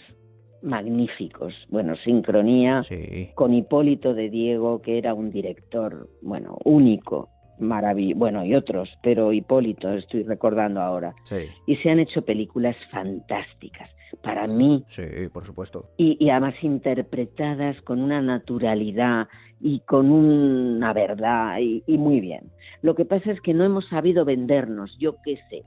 magníficos. 0.61 1.53
Bueno, 1.69 1.95
sincronía 2.03 2.83
Sí, 2.83 3.29
con 3.35 3.53
Hipólito 3.53 4.13
de 4.13 4.29
Diego, 4.29 4.81
que 4.81 4.97
era 4.97 5.13
un 5.13 5.31
director, 5.31 6.09
bueno, 6.21 6.57
único, 6.63 7.29
maravilloso, 7.59 8.19
bueno, 8.19 8.43
y 8.45 8.55
otros, 8.55 8.89
pero 9.03 9.33
Hipólito 9.33 9.91
estoy 9.93 10.23
recordando 10.23 10.81
ahora. 10.81 11.13
sí, 11.23 11.47
Y 11.67 11.75
se 11.77 11.89
han 11.89 11.99
hecho 11.99 12.23
películas 12.23 12.75
fantásticas. 12.91 13.89
Para 14.23 14.45
mí, 14.45 14.83
sí, 14.87 15.03
por 15.31 15.45
supuesto. 15.45 15.85
y, 15.97 16.17
y 16.23 16.29
además 16.31 16.55
interpretadas 16.63 17.81
con 17.83 18.01
una 18.01 18.21
naturalidad 18.21 19.27
y 19.61 19.79
con 19.81 20.11
una 20.11 20.91
verdad 20.91 21.59
y, 21.59 21.81
y 21.87 21.97
muy 21.97 22.19
bien. 22.19 22.51
Lo 22.81 22.93
que 22.95 23.05
pasa 23.05 23.31
es 23.31 23.39
que 23.41 23.53
no 23.53 23.63
hemos 23.63 23.87
sabido 23.87 24.25
vendernos, 24.25 24.97
yo 24.99 25.15
qué 25.23 25.37
sé. 25.49 25.63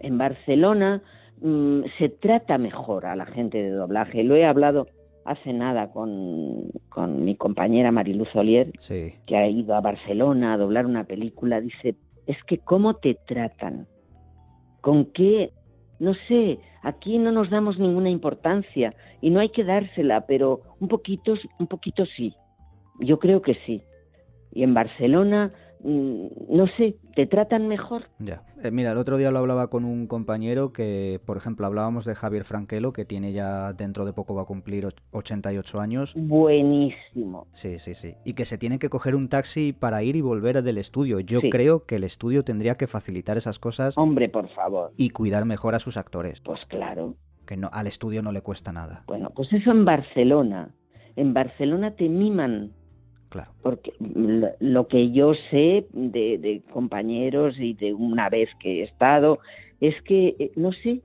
En 0.00 0.18
Barcelona 0.18 1.02
mm, 1.40 1.82
se 1.98 2.08
trata 2.08 2.58
mejor 2.58 3.06
a 3.06 3.16
la 3.16 3.26
gente 3.26 3.62
de 3.62 3.70
doblaje. 3.70 4.24
Lo 4.24 4.36
he 4.36 4.44
hablado 4.44 4.86
hace 5.24 5.52
nada 5.52 5.92
con, 5.92 6.70
con 6.88 7.24
mi 7.24 7.36
compañera 7.36 7.92
Mariluz 7.92 8.34
Olier, 8.34 8.72
Sí, 8.78 9.14
que 9.26 9.36
ha 9.36 9.46
ido 9.48 9.74
a 9.74 9.80
Barcelona 9.80 10.54
a 10.54 10.56
doblar 10.56 10.86
una 10.86 11.04
película. 11.04 11.60
Dice, 11.60 11.96
es 12.26 12.36
que 12.44 12.58
cómo 12.58 12.94
te 12.94 13.16
tratan, 13.26 13.86
con 14.80 15.06
qué, 15.06 15.52
no 15.98 16.14
sé, 16.28 16.58
aquí 16.82 17.18
no 17.18 17.32
nos 17.32 17.50
damos 17.50 17.78
ninguna 17.78 18.10
importancia 18.10 18.94
y 19.20 19.30
no 19.30 19.40
hay 19.40 19.50
que 19.50 19.64
dársela, 19.64 20.26
pero 20.26 20.62
un 20.80 20.88
poquito, 20.88 21.34
un 21.58 21.66
poquito 21.66 22.06
sí. 22.06 22.34
Yo 22.98 23.18
creo 23.18 23.42
que 23.42 23.54
sí. 23.66 23.82
Y 24.52 24.62
en 24.62 24.74
Barcelona, 24.74 25.52
no 25.82 26.66
sé, 26.76 26.96
te 27.16 27.26
tratan 27.26 27.66
mejor. 27.68 28.04
ya. 28.18 28.42
Eh, 28.62 28.70
mira, 28.70 28.92
el 28.92 28.98
otro 28.98 29.16
día 29.16 29.30
lo 29.30 29.38
hablaba 29.38 29.68
con 29.70 29.84
un 29.86 30.06
compañero 30.06 30.72
que, 30.72 31.20
por 31.24 31.36
ejemplo, 31.38 31.66
hablábamos 31.66 32.04
de 32.04 32.14
Javier 32.14 32.44
Franquelo, 32.44 32.92
que 32.92 33.04
tiene 33.06 33.32
ya 33.32 33.72
dentro 33.72 34.04
de 34.04 34.12
poco 34.12 34.34
va 34.34 34.42
a 34.42 34.44
cumplir 34.44 34.84
och- 34.86 35.00
88 35.12 35.80
años. 35.80 36.14
Buenísimo. 36.16 37.46
Sí, 37.52 37.78
sí, 37.78 37.94
sí. 37.94 38.14
Y 38.24 38.34
que 38.34 38.44
se 38.44 38.58
tiene 38.58 38.78
que 38.78 38.88
coger 38.90 39.14
un 39.14 39.28
taxi 39.28 39.72
para 39.72 40.02
ir 40.02 40.16
y 40.16 40.20
volver 40.20 40.62
del 40.62 40.78
estudio. 40.78 41.20
Yo 41.20 41.40
Sí. 41.40 41.50
creo 41.50 41.82
que 41.82 41.96
el 41.96 42.04
estudio 42.04 42.44
tendría 42.44 42.74
que 42.74 42.86
facilitar 42.86 43.36
esas 43.36 43.58
cosas 43.58 43.96
Hombre, 43.96 44.28
por 44.28 44.48
favor. 44.50 44.92
y 44.98 45.10
cuidar 45.10 45.44
mejor 45.46 45.74
a 45.74 45.78
sus 45.78 45.96
actores. 45.96 46.40
Pues 46.42 46.60
claro. 46.68 47.14
Que 47.46 47.56
no, 47.56 47.70
al 47.72 47.86
estudio 47.86 48.22
no 48.22 48.30
le 48.32 48.42
cuesta 48.42 48.72
nada. 48.72 49.04
Bueno, 49.06 49.30
pues 49.34 49.52
eso 49.52 49.70
en 49.70 49.84
Barcelona. 49.84 50.74
En 51.16 51.32
Barcelona 51.34 51.96
te 51.96 52.08
miman 52.08 52.72
Claro. 53.30 53.52
porque 53.62 53.92
lo, 54.58 54.88
que 54.88 55.12
yo 55.12 55.34
sé 55.50 55.86
de, 55.92 56.36
de 56.38 56.62
compañeros 56.72 57.54
y 57.60 57.74
de 57.74 57.94
una 57.94 58.28
vez 58.28 58.48
que 58.58 58.80
he 58.80 58.82
estado 58.82 59.38
es 59.80 59.94
que, 60.02 60.34
eh, 60.38 60.52
no 60.56 60.72
sé, 60.72 61.00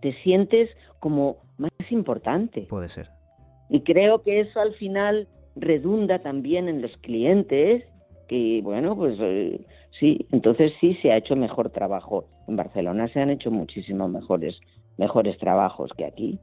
te 0.00 0.12
sientes 0.22 0.68
como 0.98 1.36
más 1.58 1.70
importante. 1.90 2.62
Puede 2.62 2.88
ser. 2.88 3.08
Y 3.70 3.82
creo 3.82 4.22
que 4.22 4.40
eso 4.40 4.60
al 4.60 4.74
final 4.74 5.28
redunda 5.56 6.18
también 6.18 6.68
en 6.68 6.82
los 6.82 6.96
clientes, 6.98 7.84
que 8.28 8.60
bueno, 8.62 8.96
pues 8.96 9.16
eh, 9.20 9.64
sí, 9.98 10.26
entonces 10.32 10.72
sí 10.80 10.94
se 11.00 11.12
ha 11.12 11.16
hecho 11.16 11.36
mejor 11.36 11.70
trabajo. 11.70 12.26
En 12.48 12.56
Barcelona 12.56 13.08
se 13.08 13.20
han 13.20 13.30
hecho 13.30 13.50
muchísimo 13.50 14.08
mejores, 14.08 14.58
mejores 14.98 15.38
trabajos 15.38 15.90
que 15.96 16.04
aquí, 16.04 16.38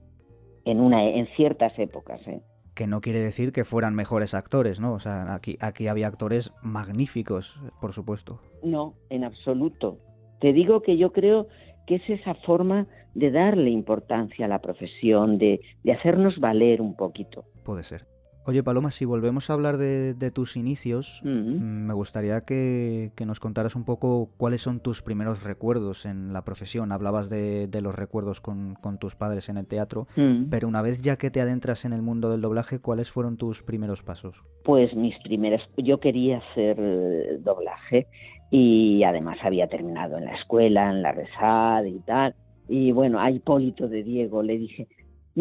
en, 0.66 0.80
una, 0.80 1.04
en 1.04 1.28
ciertas 1.36 1.78
épocas. 1.78 2.22
¿eh? 2.28 2.42
Que 2.76 2.88
no 2.88 3.02
quiere 3.02 3.20
decir 3.20 3.52
que 3.52 3.66
fueran 3.66 3.96
mejores 3.96 4.34
actores, 4.34 4.80
¿no? 4.80 4.94
O 4.94 5.00
sea, 5.00 5.34
aquí, 5.34 5.58
aquí 5.60 5.88
había 5.88 6.08
actores 6.08 6.54
magníficos, 6.62 7.60
por 7.82 7.94
supuesto. 7.94 8.40
No, 8.64 8.96
en 9.10 9.24
absoluto. 9.24 10.00
Te 10.40 10.54
digo 10.54 10.82
que 10.82 10.98
yo 10.98 11.12
creo 11.12 11.48
que 11.88 11.96
es 11.96 12.10
esa 12.10 12.36
forma 12.36 12.88
de 13.16 13.32
darle 13.32 13.72
importancia 13.72 14.46
a 14.46 14.48
la 14.48 14.60
profesión, 14.60 15.38
de, 15.38 15.60
de 15.84 15.92
hacernos 15.92 16.40
valer 16.40 16.82
un 16.82 16.96
poquito. 16.96 17.46
Puede 17.64 17.84
ser. 17.84 18.06
Oye, 18.50 18.64
Paloma, 18.64 18.90
si 18.90 19.06
volvemos 19.06 19.52
a 19.52 19.54
hablar 19.54 19.78
de, 19.78 20.16
de 20.16 20.32
tus 20.32 20.58
inicios, 20.58 21.22
Mm. 21.24 21.86
me 21.86 21.94
gustaría 21.94 22.42
que, 22.42 23.12
que 23.16 23.28
nos 23.28 23.40
contaras 23.40 23.76
un 23.76 23.86
poco 23.86 24.32
cuáles 24.38 24.62
son 24.62 24.80
tus 24.80 25.04
primeros 25.04 25.44
recuerdos 25.44 26.08
en 26.08 26.34
la 26.34 26.44
profesión. 26.44 26.92
Hablabas 26.92 27.30
de, 27.30 27.68
de 27.68 27.82
los 27.82 27.94
recuerdos 27.94 28.42
con, 28.42 28.74
con 28.82 28.98
tus 28.98 29.16
padres 29.16 29.50
en 29.50 29.58
el 29.58 29.68
teatro, 29.68 30.08
Mm. 30.18 30.50
pero 30.50 30.68
una 30.68 30.82
vez 30.82 31.04
ya 31.04 31.16
que 31.16 31.30
te 31.30 31.42
adentras 31.42 31.86
en 31.86 31.94
el 31.94 32.02
mundo 32.02 32.32
del 32.32 32.42
doblaje, 32.42 32.80
¿cuáles 32.80 33.12
fueron 33.12 33.38
tus 33.38 33.62
primeros 33.62 34.02
pasos? 34.02 34.44
Pues 34.64 34.96
mis 34.96 35.14
primeras, 35.22 35.62
yo 35.78 36.00
quería 36.00 36.40
hacer 36.40 36.76
eh, 36.80 37.38
doblaje 37.44 38.08
y 38.50 39.04
además 39.04 39.38
había 39.44 39.68
terminado 39.68 40.18
en 40.18 40.26
la 40.26 40.34
escuela, 40.36 40.90
en 40.90 41.04
la 41.04 41.12
Resad 41.12 41.84
y 41.84 42.00
tal. 42.00 42.34
Y 42.68 42.94
bueno, 42.94 43.20
a 43.20 43.30
Hipólito 43.30 43.88
de 43.88 44.02
Diego 44.02 44.42
le 44.42 44.58
dije, 44.58 44.88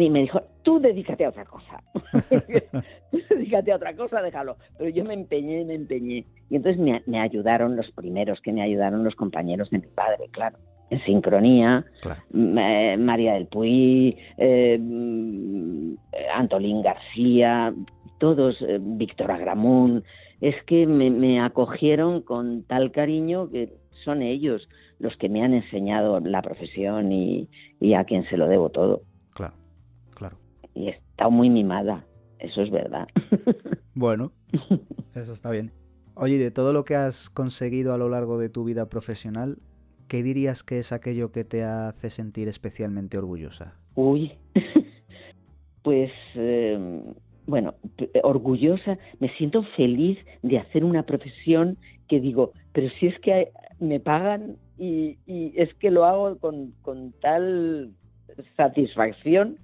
y 0.05 0.09
me 0.09 0.21
dijo, 0.21 0.41
tú 0.63 0.79
dedícate 0.79 1.25
a 1.25 1.29
otra 1.29 1.45
cosa. 1.45 1.83
tú 3.11 3.19
dedícate 3.29 3.71
a 3.71 3.75
otra 3.75 3.95
cosa, 3.95 4.21
déjalo. 4.21 4.57
Pero 4.77 4.89
yo 4.89 5.03
me 5.03 5.13
empeñé, 5.13 5.65
me 5.65 5.75
empeñé. 5.75 6.25
Y 6.49 6.55
entonces 6.55 6.79
me, 6.79 7.01
me 7.05 7.19
ayudaron 7.19 7.75
los 7.75 7.89
primeros 7.91 8.41
que 8.41 8.51
me 8.51 8.61
ayudaron 8.61 9.03
los 9.03 9.15
compañeros 9.15 9.69
de 9.69 9.79
mi 9.79 9.87
padre, 9.87 10.29
claro. 10.31 10.57
En 10.89 11.03
sincronía, 11.03 11.85
Claro. 12.01 12.21
Eh, 12.33 12.97
María 12.97 13.33
del 13.33 13.45
Puy, 13.45 14.17
eh, 14.37 14.79
Antolín 16.33 16.81
García, 16.81 17.73
todos, 18.17 18.59
eh, 18.61 18.79
Víctor 18.81 19.31
Agramún, 19.31 20.03
es 20.41 20.55
que 20.63 20.87
me, 20.87 21.11
me 21.11 21.41
acogieron 21.41 22.21
con 22.21 22.63
tal 22.63 22.91
cariño 22.91 23.49
que 23.51 23.73
son 24.03 24.21
ellos 24.21 24.67
los 24.99 25.15
que 25.17 25.29
me 25.29 25.43
han 25.43 25.53
enseñado 25.53 26.19
la 26.19 26.41
profesión 26.41 27.11
y, 27.11 27.49
y 27.79 27.93
a 27.93 28.03
quien 28.03 28.25
se 28.25 28.37
lo 28.37 28.47
debo 28.47 28.69
todo. 28.69 29.01
Y 30.79 30.87
estado 30.87 31.29
muy 31.29 31.49
mimada, 31.49 32.05
eso 32.39 32.61
es 32.61 32.71
verdad. 32.71 33.07
Bueno, 33.95 34.31
eso 35.13 35.33
está 35.33 35.51
bien. 35.51 35.73
Oye, 36.15 36.37
de 36.37 36.51
todo 36.51 36.71
lo 36.71 36.85
que 36.85 36.95
has 36.95 37.29
conseguido 37.29 37.93
a 37.93 37.97
lo 37.97 38.07
largo 38.07 38.39
de 38.39 38.47
tu 38.47 38.63
vida 38.63 38.87
profesional, 38.87 39.57
¿qué 40.07 40.23
dirías 40.23 40.63
que 40.63 40.79
es 40.79 40.93
aquello 40.93 41.33
que 41.33 41.43
te 41.43 41.63
hace 41.63 42.09
sentir 42.09 42.47
especialmente 42.47 43.17
orgullosa? 43.17 43.77
Uy, 43.95 44.31
pues 45.83 46.11
eh, 46.35 47.01
bueno, 47.45 47.73
orgullosa, 48.23 48.97
me 49.19 49.27
siento 49.35 49.63
feliz 49.75 50.17
de 50.41 50.59
hacer 50.59 50.85
una 50.85 51.03
profesión 51.03 51.77
que 52.07 52.21
digo, 52.21 52.53
pero 52.71 52.89
si 53.01 53.07
es 53.07 53.19
que 53.19 53.51
me 53.79 53.99
pagan 53.99 54.55
y, 54.77 55.17
es 55.27 55.73
que 55.73 55.91
lo 55.91 56.05
hago 56.05 56.37
con, 56.37 56.73
tal 57.21 57.91
satisfacción 58.55 59.57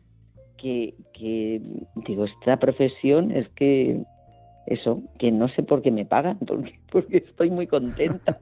que, 1.14 1.62
digo, 2.08 2.26
esta 2.26 2.58
profesión 2.58 3.32
es 3.32 3.48
que 3.50 4.04
eso, 4.66 5.04
que 5.20 5.32
no 5.32 5.48
sé 5.50 5.64
por 5.64 5.82
qué 5.82 5.92
me 5.92 6.06
pagan, 6.06 6.40
porque, 6.48 6.80
porque 6.92 7.18
estoy 7.18 7.50
muy 7.50 7.68
contenta. 7.68 8.36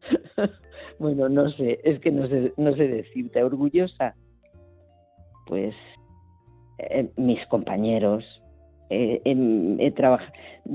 bueno, 0.98 1.28
no 1.28 1.50
sé, 1.50 1.80
es 1.84 2.00
que 2.00 2.10
no 2.10 2.28
sé, 2.28 2.52
no 2.56 2.74
sé 2.74 2.88
decirte, 2.88 3.42
orgullosa. 3.42 4.14
Pues 5.46 5.74
eh, 6.78 7.08
mis 7.16 7.44
compañeros, 7.46 8.24
eh, 8.90 9.20
he 9.78 9.90
trabajado. 9.92 10.32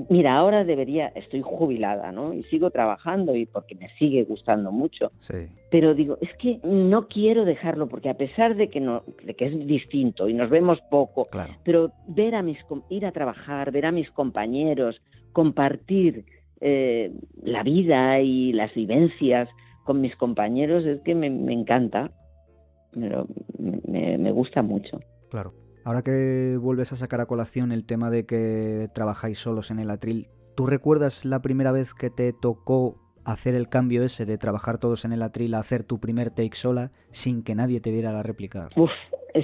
Mira, 0.10 0.36
ahora 0.36 0.64
debería, 0.64 1.08
estoy 1.16 1.42
jubilada, 1.42 2.12
¿no? 2.12 2.34
Y 2.34 2.44
sigo 2.44 2.72
trabajando 2.72 3.36
y 3.36 3.46
porque 3.46 3.76
me 3.76 3.90
sigue 4.00 4.24
gustando 4.24 4.72
mucho. 4.72 5.12
Sí. 5.20 5.48
Pero 5.70 5.94
digo, 5.94 6.18
es 6.22 6.30
que 6.38 6.60
no 6.64 7.08
quiero 7.08 7.46
dejarlo 7.46 7.88
porque 7.88 8.10
a 8.10 8.18
pesar 8.18 8.56
de 8.56 8.70
que 8.70 8.80
no, 8.80 9.04
de 9.24 9.36
que 9.36 9.46
es 9.46 9.68
distinto 9.68 10.28
y 10.28 10.34
nos 10.34 10.50
vemos 10.50 10.80
poco, 10.90 11.26
claro. 11.26 11.54
pero 11.64 11.92
ver 12.08 12.36
a 12.36 12.42
mis, 12.42 12.58
ir 12.90 13.06
a 13.06 13.12
trabajar, 13.12 13.72
ver 13.72 13.86
a 13.86 13.92
mis 13.92 14.10
compañeros, 14.12 15.02
compartir 15.32 16.26
eh, 16.62 17.12
la 17.42 17.64
vida 17.64 18.20
y 18.20 18.54
las 18.54 18.74
vivencias 18.74 19.50
con 19.84 20.02
mis 20.02 20.16
compañeros 20.16 20.86
es 20.86 21.02
que 21.02 21.14
me, 21.14 21.28
encanta, 21.28 22.12
pero 22.94 23.28
me, 23.60 24.18
me 24.18 24.32
gusta 24.32 24.62
mucho. 24.62 25.00
Claro. 25.30 25.63
Ahora 25.86 26.02
que 26.02 26.58
vuelves 26.62 26.94
a 26.94 26.96
sacar 26.96 27.20
a 27.20 27.26
colación 27.26 27.72
el 27.72 27.86
tema 27.86 28.10
de 28.10 28.26
que 28.26 28.88
trabajáis 28.94 29.38
solos 29.40 29.70
en 29.70 29.80
el 29.80 29.90
atril, 29.90 30.28
¿tú 30.56 30.66
recuerdas 30.66 31.26
la 31.26 31.42
primera 31.42 31.74
vez 31.74 31.94
que 31.94 32.10
te 32.10 32.32
tocó 32.32 33.02
hacer 33.26 33.54
el 33.56 33.68
cambio 33.68 34.04
ese 34.04 34.26
de 34.26 34.38
trabajar 34.38 34.78
todos 34.78 35.04
en 35.04 35.12
el 35.12 35.22
atril 35.22 35.54
a 35.54 35.60
hacer 35.60 35.84
tu 35.84 36.00
primer 36.00 36.30
take 36.30 36.56
sola 36.56 36.92
sin 37.10 37.44
que 37.44 37.56
nadie 37.56 37.82
te 37.82 37.92
diera 37.92 38.14
la 38.14 38.24
réplica? 38.24 38.70
Uf, 38.78 38.92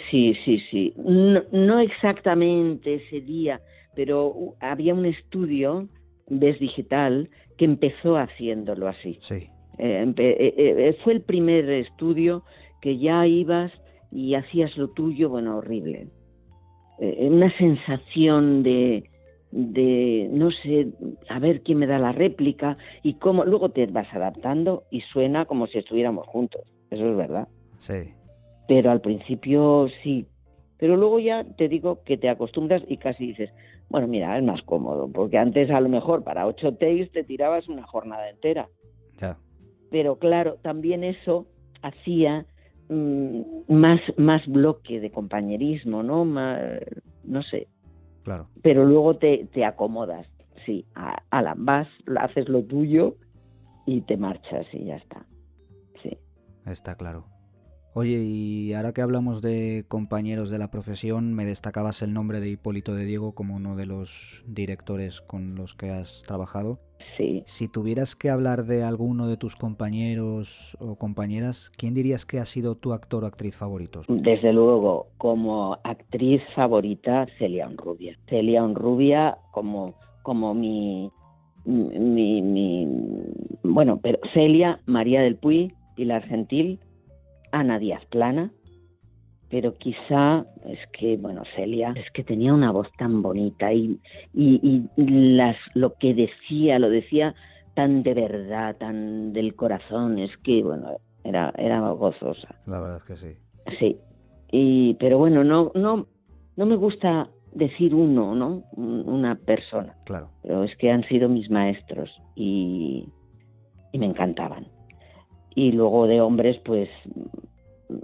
sí, 0.10 0.34
sí, 0.46 0.62
sí. 0.72 0.94
No, 0.98 1.80
exactamente 1.80 2.96
ese 2.96 3.20
día, 3.20 3.62
pero 3.94 4.56
había 4.62 4.94
un 4.94 5.06
estudio, 5.06 5.90
Ves 6.28 6.58
Digital, 6.60 7.30
que 7.58 7.66
empezó 7.66 8.18
haciéndolo 8.18 8.88
así. 8.88 9.18
Sí. 9.20 9.50
Eh, 9.78 10.14
eh, 10.18 10.54
eh, 10.58 10.98
fue 11.04 11.14
el 11.14 11.22
primer 11.22 11.70
estudio 11.70 12.44
que 12.82 12.98
ya 12.98 13.26
ibas 13.28 13.72
y 14.12 14.36
hacías 14.36 14.76
lo 14.78 14.90
tuyo, 14.90 15.30
bueno, 15.30 15.58
horrible. 15.58 16.08
Eh, 17.00 17.28
una 17.30 17.56
sensación 17.58 18.64
de, 18.64 19.10
de, 19.52 20.28
no 20.32 20.52
sé, 20.52 20.90
a 21.30 21.40
ver 21.40 21.62
quién 21.62 21.80
me 21.80 21.88
da 21.88 21.98
la 21.98 22.12
réplica 22.12 22.78
y 23.04 23.16
cómo 23.16 23.46
luego 23.46 23.70
te 23.70 23.86
vas 23.88 24.14
adaptando 24.14 24.84
y 24.92 25.02
suena 25.02 25.46
como 25.46 25.68
si 25.68 25.78
estuviéramos 25.78 26.28
juntos. 26.28 26.62
Eso 26.92 27.10
es 27.10 27.18
verdad. 27.18 27.48
Sí. 27.78 28.14
Pero 28.68 28.92
al 28.92 29.02
principio 29.02 29.88
sí. 30.04 30.26
Pero 30.78 30.98
luego 30.98 31.20
ya 31.20 31.44
te 31.44 31.68
digo 31.68 32.04
que 32.04 32.18
te 32.18 32.30
acostumbras 32.30 32.84
y 32.88 32.98
casi 32.98 33.28
dices, 33.28 33.52
bueno, 33.90 34.08
mira, 34.08 34.38
es 34.38 34.44
más 34.44 34.62
cómodo, 34.62 35.10
porque 35.12 35.38
antes 35.38 35.70
a 35.72 35.82
lo 35.82 35.90
mejor 35.90 36.24
para 36.24 36.46
ocho 36.46 36.74
takes 36.74 37.10
te 37.12 37.24
tirabas 37.24 37.68
una 37.68 37.86
jornada 37.86 38.30
entera. 38.30 38.70
Ya. 39.18 39.38
Pero 39.90 40.20
claro, 40.20 40.58
también 40.62 41.04
eso 41.04 41.48
hacía 41.82 42.46
más, 42.90 44.02
más 44.18 44.46
bloque 44.48 45.00
de 45.00 45.12
compañerismo, 45.12 46.04
¿no? 46.04 46.26
no 46.26 47.44
sé. 47.44 47.68
Claro. 48.24 48.50
Pero 48.62 48.86
luego 48.86 49.18
te, 49.18 49.48
te 49.54 49.64
acomodas, 49.66 50.28
sí, 50.66 50.86
a, 50.96 51.42
la 51.42 51.56
vas, 51.58 51.88
haces 52.20 52.50
lo 52.50 52.64
tuyo 52.64 53.16
y 53.86 54.02
te 54.02 54.18
marchas 54.18 54.66
y 54.74 54.86
ya 54.86 54.98
está. 54.98 55.26
Sí. 56.04 56.18
Está 56.66 56.96
claro. 56.96 57.26
Oye, 57.94 58.22
y 58.24 58.74
ahora 58.74 58.94
que 58.94 59.02
hablamos 59.02 59.42
de 59.42 59.86
compañeros 59.88 60.50
de 60.50 60.60
la 60.60 60.70
profesión, 60.70 61.34
me 61.34 61.46
destacabas 61.46 62.02
el 62.02 62.14
nombre 62.14 62.40
de 62.40 62.50
Hipólito 62.50 62.94
de 62.94 63.06
Diego 63.06 63.34
como 63.34 63.56
uno 63.56 63.76
de 63.76 63.88
los 63.88 64.44
directores 64.48 65.22
con 65.22 65.56
los 65.56 65.76
que 65.76 65.90
has 65.90 66.22
trabajado. 66.22 66.80
Sí. 67.18 67.44
Si 67.46 67.68
tuvieras 67.68 68.16
que 68.16 68.30
hablar 68.30 68.66
de 68.66 68.84
alguno 68.84 69.28
de 69.28 69.38
tus 69.38 69.56
compañeros 69.56 70.78
o 70.80 70.96
compañeras, 70.96 71.72
¿quién 71.78 71.94
dirías 71.94 72.26
que 72.26 72.40
ha 72.40 72.46
sido 72.46 72.76
tu 72.76 72.94
actor 72.94 73.24
o 73.24 73.28
actriz 73.28 73.56
favorito? 73.56 74.02
Desde 74.08 74.54
luego, 74.54 75.08
como 75.18 75.78
actriz 75.84 76.42
favorita, 76.56 77.28
Celia 77.38 77.68
Onrubia. 77.68 78.18
Celia 78.30 78.64
Onrubia 78.64 79.38
como, 79.52 79.96
como 80.24 80.54
mi, 80.54 81.12
mi, 81.66 82.42
mi, 82.42 82.88
Bueno, 83.64 84.00
pero 84.02 84.20
Celia, 84.34 84.80
María 84.86 85.22
del 85.22 85.36
Puy, 85.36 85.74
Pilar 85.96 86.24
Gentil, 86.24 86.80
Ana 87.52 87.80
Díaz 87.80 88.06
Plana, 88.06 88.52
pero 89.50 89.74
quizá 89.76 90.46
es 90.66 90.80
que, 90.94 91.18
bueno, 91.18 91.44
Celia, 91.56 91.94
es 91.96 92.10
que 92.12 92.24
tenía 92.24 92.54
una 92.54 92.72
voz 92.72 92.88
tan 92.98 93.22
bonita 93.22 93.74
y, 93.74 94.00
y, 94.34 94.88
las, 94.96 95.58
lo 95.74 95.96
que 95.96 96.14
decía, 96.14 96.78
lo 96.78 96.90
decía 96.90 97.34
tan 97.74 98.04
de 98.04 98.14
verdad, 98.14 98.76
tan 98.78 99.34
del 99.34 99.56
corazón, 99.56 100.20
es 100.20 100.36
que, 100.44 100.62
bueno, 100.64 100.98
era, 101.24 101.52
era 101.58 101.80
gozosa. 101.92 102.56
La 102.68 102.80
verdad 102.80 102.98
es 102.98 103.06
que 103.06 103.16
sí. 103.16 103.38
Sí, 103.80 103.98
y, 104.52 104.94
pero 104.96 105.18
bueno, 105.18 105.44
no, 105.44 105.72
no, 105.74 106.08
no 106.56 106.66
me 106.66 106.76
gusta 106.76 107.30
decir 107.52 107.96
uno, 107.96 108.36
¿no? 108.36 108.64
Una 108.76 109.36
persona. 109.36 109.96
Claro. 110.06 110.30
Pero 110.44 110.64
es 110.64 110.76
que 110.78 110.92
han 110.92 111.04
sido 111.08 111.28
mis 111.28 111.50
maestros 111.50 112.10
y, 112.36 113.08
y 113.92 113.98
me 113.98 114.06
encantaban. 114.06 114.68
Y 115.56 115.72
luego 115.72 116.06
de 116.06 116.22
hombres, 116.22 116.58
pues 116.64 116.90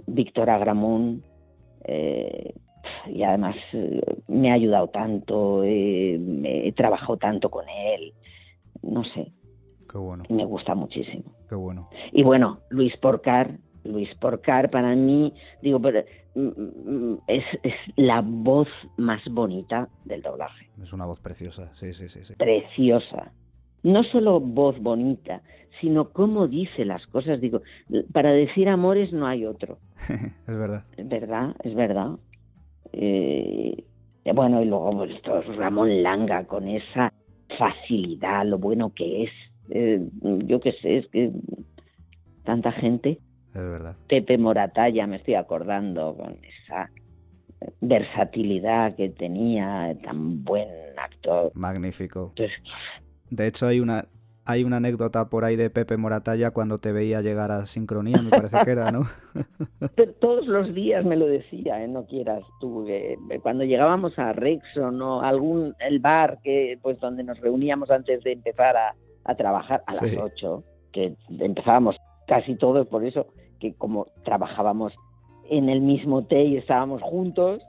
Víctor 0.06 0.50
Agramón, 0.50 1.22
eh, 1.86 2.52
y 3.06 3.22
además 3.22 3.56
eh, 3.72 4.00
me 4.28 4.50
ha 4.50 4.54
ayudado 4.54 4.88
tanto, 4.88 5.62
eh, 5.64 6.18
he 6.44 6.72
trabajado 6.72 7.16
tanto 7.16 7.50
con 7.50 7.68
él, 7.68 8.12
no 8.82 9.04
sé. 9.04 9.32
Qué 9.90 9.98
bueno. 9.98 10.24
Me 10.28 10.44
gusta 10.44 10.74
muchísimo. 10.74 11.24
Qué 11.48 11.54
bueno. 11.54 11.88
Y 12.12 12.24
bueno, 12.24 12.60
Luis 12.70 12.96
Porcar, 12.96 13.58
Luis 13.84 14.12
Porcar 14.16 14.70
para 14.70 14.94
mí, 14.96 15.32
digo, 15.62 15.80
pero, 15.80 16.02
mm, 16.34 16.40
mm, 16.40 17.18
es, 17.28 17.44
es, 17.62 17.74
la 17.94 18.20
voz 18.20 18.68
más 18.96 19.22
bonita 19.30 19.88
del 20.04 20.22
doblaje. 20.22 20.68
Es 20.82 20.92
una 20.92 21.06
voz 21.06 21.20
preciosa, 21.20 21.72
sí, 21.74 21.92
sí, 21.92 22.08
sí. 22.08 22.24
sí. 22.24 22.34
Preciosa. 22.34 23.32
No 23.86 24.02
solo 24.02 24.40
voz 24.40 24.76
bonita, 24.82 25.42
sino 25.80 26.10
cómo 26.10 26.48
dice 26.48 26.84
las 26.84 27.06
cosas. 27.06 27.40
Digo, 27.40 27.62
para 28.12 28.32
decir 28.32 28.68
amores 28.68 29.12
no 29.12 29.28
hay 29.28 29.46
otro. 29.46 29.78
es 30.08 30.58
verdad. 30.58 30.84
Es 30.96 31.08
verdad, 31.08 31.54
es 31.62 31.72
verdad. 31.76 32.16
Eh, 32.92 33.84
bueno, 34.34 34.60
y 34.60 34.64
luego 34.64 34.90
pues, 34.90 35.56
Ramón 35.56 36.02
Langa 36.02 36.46
con 36.48 36.66
esa 36.66 37.12
facilidad, 37.56 38.44
lo 38.44 38.58
bueno 38.58 38.92
que 38.92 39.22
es. 39.22 39.30
Eh, 39.70 40.04
yo 40.46 40.58
qué 40.58 40.72
sé, 40.82 40.98
es 40.98 41.06
que 41.06 41.30
tanta 42.42 42.72
gente. 42.72 43.20
Es 43.54 43.62
verdad. 43.62 43.94
Pepe 44.08 44.36
Moratalla, 44.36 45.06
me 45.06 45.18
estoy 45.18 45.34
acordando, 45.34 46.16
con 46.16 46.38
esa 46.44 46.90
versatilidad 47.80 48.96
que 48.96 49.10
tenía, 49.10 49.96
tan 50.02 50.42
buen 50.42 50.68
actor. 50.96 51.52
Magnífico. 51.54 52.32
Entonces, 52.36 52.58
de 53.30 53.46
hecho, 53.46 53.66
hay 53.66 53.80
una, 53.80 54.06
hay 54.46 54.62
una 54.62 54.76
anécdota 54.76 55.28
por 55.28 55.44
ahí 55.44 55.56
de 55.56 55.70
Pepe 55.70 55.96
Moratalla 55.96 56.52
cuando 56.52 56.78
te 56.78 56.92
veía 56.92 57.20
llegar 57.20 57.50
a 57.50 57.66
sincronía, 57.66 58.22
me 58.22 58.30
parece 58.30 58.58
que 58.64 58.70
era, 58.70 58.92
¿no? 58.92 59.00
Todos 60.20 60.46
los 60.46 60.72
días 60.72 61.04
me 61.04 61.16
lo 61.16 61.26
decía, 61.26 61.82
¿eh? 61.82 61.88
no 61.88 62.06
quieras 62.06 62.44
tú. 62.60 62.86
cuando 63.42 63.64
llegábamos 63.64 64.16
a 64.18 64.32
Rexon 64.32 65.02
o 65.02 65.20
algún 65.20 65.74
el 65.80 65.98
bar 65.98 66.38
que 66.44 66.78
pues 66.80 67.00
donde 67.00 67.24
nos 67.24 67.40
reuníamos 67.40 67.90
antes 67.90 68.22
de 68.22 68.32
empezar 68.32 68.76
a, 68.76 69.34
trabajar 69.34 69.82
a 69.86 69.92
las 69.92 70.16
8, 70.16 70.62
que 70.92 71.16
empezábamos 71.40 71.96
casi 72.28 72.54
todos 72.54 72.86
por 72.86 73.04
eso, 73.04 73.26
que 73.58 73.74
como 73.74 74.06
trabajábamos 74.24 74.94
en 75.50 75.68
el 75.68 75.80
mismo 75.80 76.24
té 76.24 76.44
y 76.44 76.56
estábamos 76.56 77.02
juntos, 77.02 77.62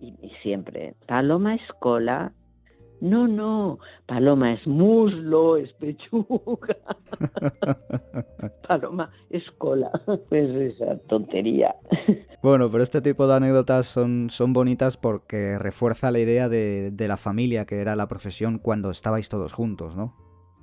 y, 0.00 0.14
y 0.22 0.30
siempre, 0.42 0.94
Paloma 1.06 1.56
Escola, 1.56 2.32
No, 3.00 3.28
no, 3.28 3.78
Paloma 4.06 4.54
es 4.54 4.66
muslo, 4.66 5.56
es 5.56 5.72
pechuga. 5.74 6.76
Paloma 8.68 9.10
es 9.30 9.44
cola. 9.58 9.90
Pues 10.28 10.50
esa 10.50 10.96
tontería. 11.08 11.74
Bueno, 12.42 12.70
pero 12.70 12.82
este 12.82 13.02
tipo 13.02 13.26
de 13.26 13.34
anécdotas 13.34 13.86
son, 13.86 14.30
son 14.30 14.52
bonitas 14.52 14.96
porque 14.96 15.58
refuerza 15.58 16.10
la 16.10 16.20
idea 16.20 16.48
de, 16.48 16.90
de 16.90 17.08
la 17.08 17.16
familia 17.16 17.64
que 17.66 17.80
era 17.80 17.96
la 17.96 18.08
profesión 18.08 18.58
cuando 18.58 18.90
estabais 18.90 19.28
todos 19.28 19.52
juntos, 19.52 19.96
¿no? 19.96 20.14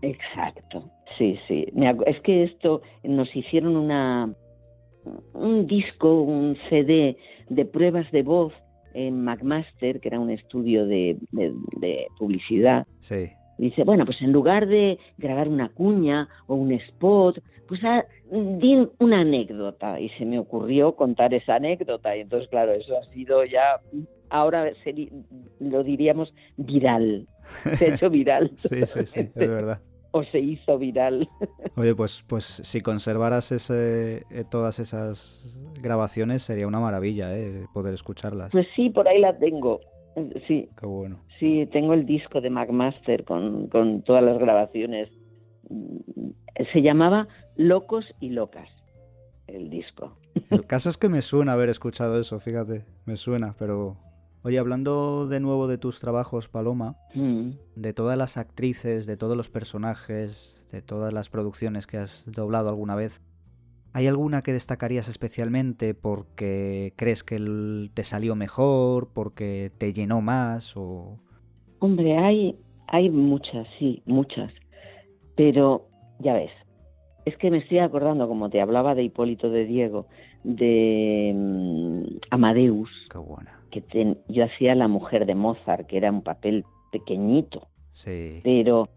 Exacto, 0.02 0.90
sí, 1.18 1.38
sí. 1.48 1.66
Es 2.06 2.20
que 2.22 2.44
esto 2.44 2.82
nos 3.04 3.34
hicieron 3.36 3.76
una 3.78 4.34
un 5.34 5.68
disco, 5.68 6.22
un 6.22 6.58
CD 6.70 7.18
de 7.50 7.66
pruebas 7.66 8.10
de 8.12 8.24
voz 8.24 8.54
en 8.94 9.24
McMaster, 9.24 10.00
que 10.00 10.08
era 10.08 10.20
un 10.20 10.30
estudio 10.30 10.86
de, 10.86 11.18
publicidad. 12.18 12.86
Sí. 13.00 13.30
Dice, 13.58 13.84
bueno, 13.84 14.06
pues 14.06 14.22
en 14.22 14.32
lugar 14.32 14.68
de 14.68 14.98
grabar 15.18 15.48
una 15.48 15.70
cuña 15.70 16.28
o 16.48 16.56
un 16.56 16.72
spot, 16.72 17.40
pues 17.68 17.84
a, 17.84 18.00
ah, 18.00 18.06
di 18.32 18.88
una 19.00 19.22
anécdota. 19.22 20.00
Y 20.00 20.10
se 20.10 20.26
me 20.26 20.40
ocurrió 20.40 20.96
contar 20.96 21.34
esa 21.34 21.56
anécdota. 21.56 22.16
Y 22.18 22.22
entonces, 22.22 22.50
claro, 22.50 22.74
eso 22.74 22.98
ha 22.98 23.04
sido 23.14 23.46
ya, 23.46 23.80
ahora 24.30 24.72
lo 25.60 25.84
diríamos 25.84 26.34
viral. 26.58 27.28
Se 27.78 27.86
ha 27.86 27.96
hecho 27.96 28.10
viral. 28.10 28.52
sí, 28.56 28.86
sí, 28.86 29.06
sí, 29.06 29.20
es 29.20 29.36
verdad 29.36 29.82
o 30.14 30.24
se 30.26 30.40
hizo 30.40 30.78
viral. 30.78 31.28
Oye, 31.76 31.96
pues, 31.96 32.24
pues 32.28 32.46
si 32.46 32.82
conservaras 32.82 33.52
ese, 33.52 34.24
eh, 34.32 34.44
todas 34.50 34.80
esas 34.80 35.60
grabaciones 35.82 36.44
sería 36.44 36.68
una 36.68 36.80
maravilla 36.80 37.36
eh, 37.36 37.66
poder 37.74 37.94
escucharlas. 37.96 38.52
Pues 38.52 38.68
sí, 38.76 38.90
por 38.90 39.08
ahí 39.08 39.20
la 39.20 39.38
tengo. 39.38 39.82
Sí. 40.48 40.70
Qué 40.80 40.86
bueno. 40.86 41.20
Sí, 41.40 41.68
tengo 41.72 41.94
el 41.94 42.06
disco 42.06 42.40
de 42.42 42.52
McMaster 42.52 43.26
con, 43.26 43.68
con 43.68 44.04
todas 44.04 44.24
las 44.24 44.38
grabaciones. 44.38 45.10
Se 46.72 46.82
llamaba 46.84 47.28
Locos 47.56 48.06
y 48.20 48.30
Locas, 48.30 48.70
el 49.48 49.72
disco. 49.72 50.16
El 50.52 50.68
caso 50.68 50.92
es 50.92 50.98
que 50.98 51.10
me 51.10 51.24
suena 51.24 51.54
haber 51.54 51.70
escuchado 51.70 52.20
eso, 52.20 52.40
fíjate, 52.40 52.86
me 53.06 53.18
suena, 53.18 53.56
pero 53.58 53.98
Oye, 54.46 54.60
hablando 54.60 55.26
de 55.26 55.40
nuevo 55.40 55.70
de 55.70 55.78
tus 55.78 56.02
trabajos, 56.02 56.50
Paloma, 56.50 56.98
mm. 57.16 57.52
de 57.78 57.94
todas 57.94 58.18
las 58.18 58.36
actrices, 58.36 59.06
de 59.06 59.16
todos 59.16 59.38
los 59.38 59.50
personajes, 59.50 60.66
de 60.70 60.82
todas 60.82 61.14
las 61.14 61.30
producciones 61.30 61.88
que 61.88 61.96
has 61.96 62.30
doblado 62.30 62.68
alguna 62.68 62.94
vez, 62.96 63.22
¿hay 63.94 64.08
alguna 64.08 64.42
que 64.42 64.52
destacarías 64.52 65.08
especialmente 65.08 65.94
porque 65.94 66.92
crees 66.98 67.24
que 67.24 67.40
te 67.94 68.04
salió 68.04 68.36
mejor, 68.36 69.14
porque 69.14 69.72
te 69.78 69.94
llenó 69.94 70.20
más 70.20 70.76
o...? 70.76 71.20
Hombre, 71.80 72.18
hay, 72.18 72.60
hay 72.88 73.10
muchas, 73.10 73.66
sí, 73.80 74.04
muchas. 74.06 74.52
Pero, 75.38 75.88
ya 76.20 76.34
ves, 76.34 76.52
es 77.24 77.38
que 77.38 77.50
me 77.50 77.60
estoy 77.60 77.80
acordando, 77.80 78.28
como 78.28 78.50
te 78.50 78.60
hablaba 78.60 78.94
de 78.94 79.04
Hipólito 79.04 79.50
de 79.50 79.64
Diego, 79.64 80.08
de 80.44 81.32
mm, 81.34 82.18
Amadeus. 82.30 82.90
Qué 83.10 83.18
buena 83.20 83.63
que 83.82 84.18
yo 84.28 84.46
hacía 84.46 84.76
la 84.76 84.88
mujer 84.88 85.26
de 85.26 85.36
Mozart, 85.36 85.88
que 85.88 85.98
era 85.98 86.12
un 86.12 86.22
papel 86.22 86.66
pequeñito, 86.92 87.68
sí. 87.92 88.40
pero 88.44 88.90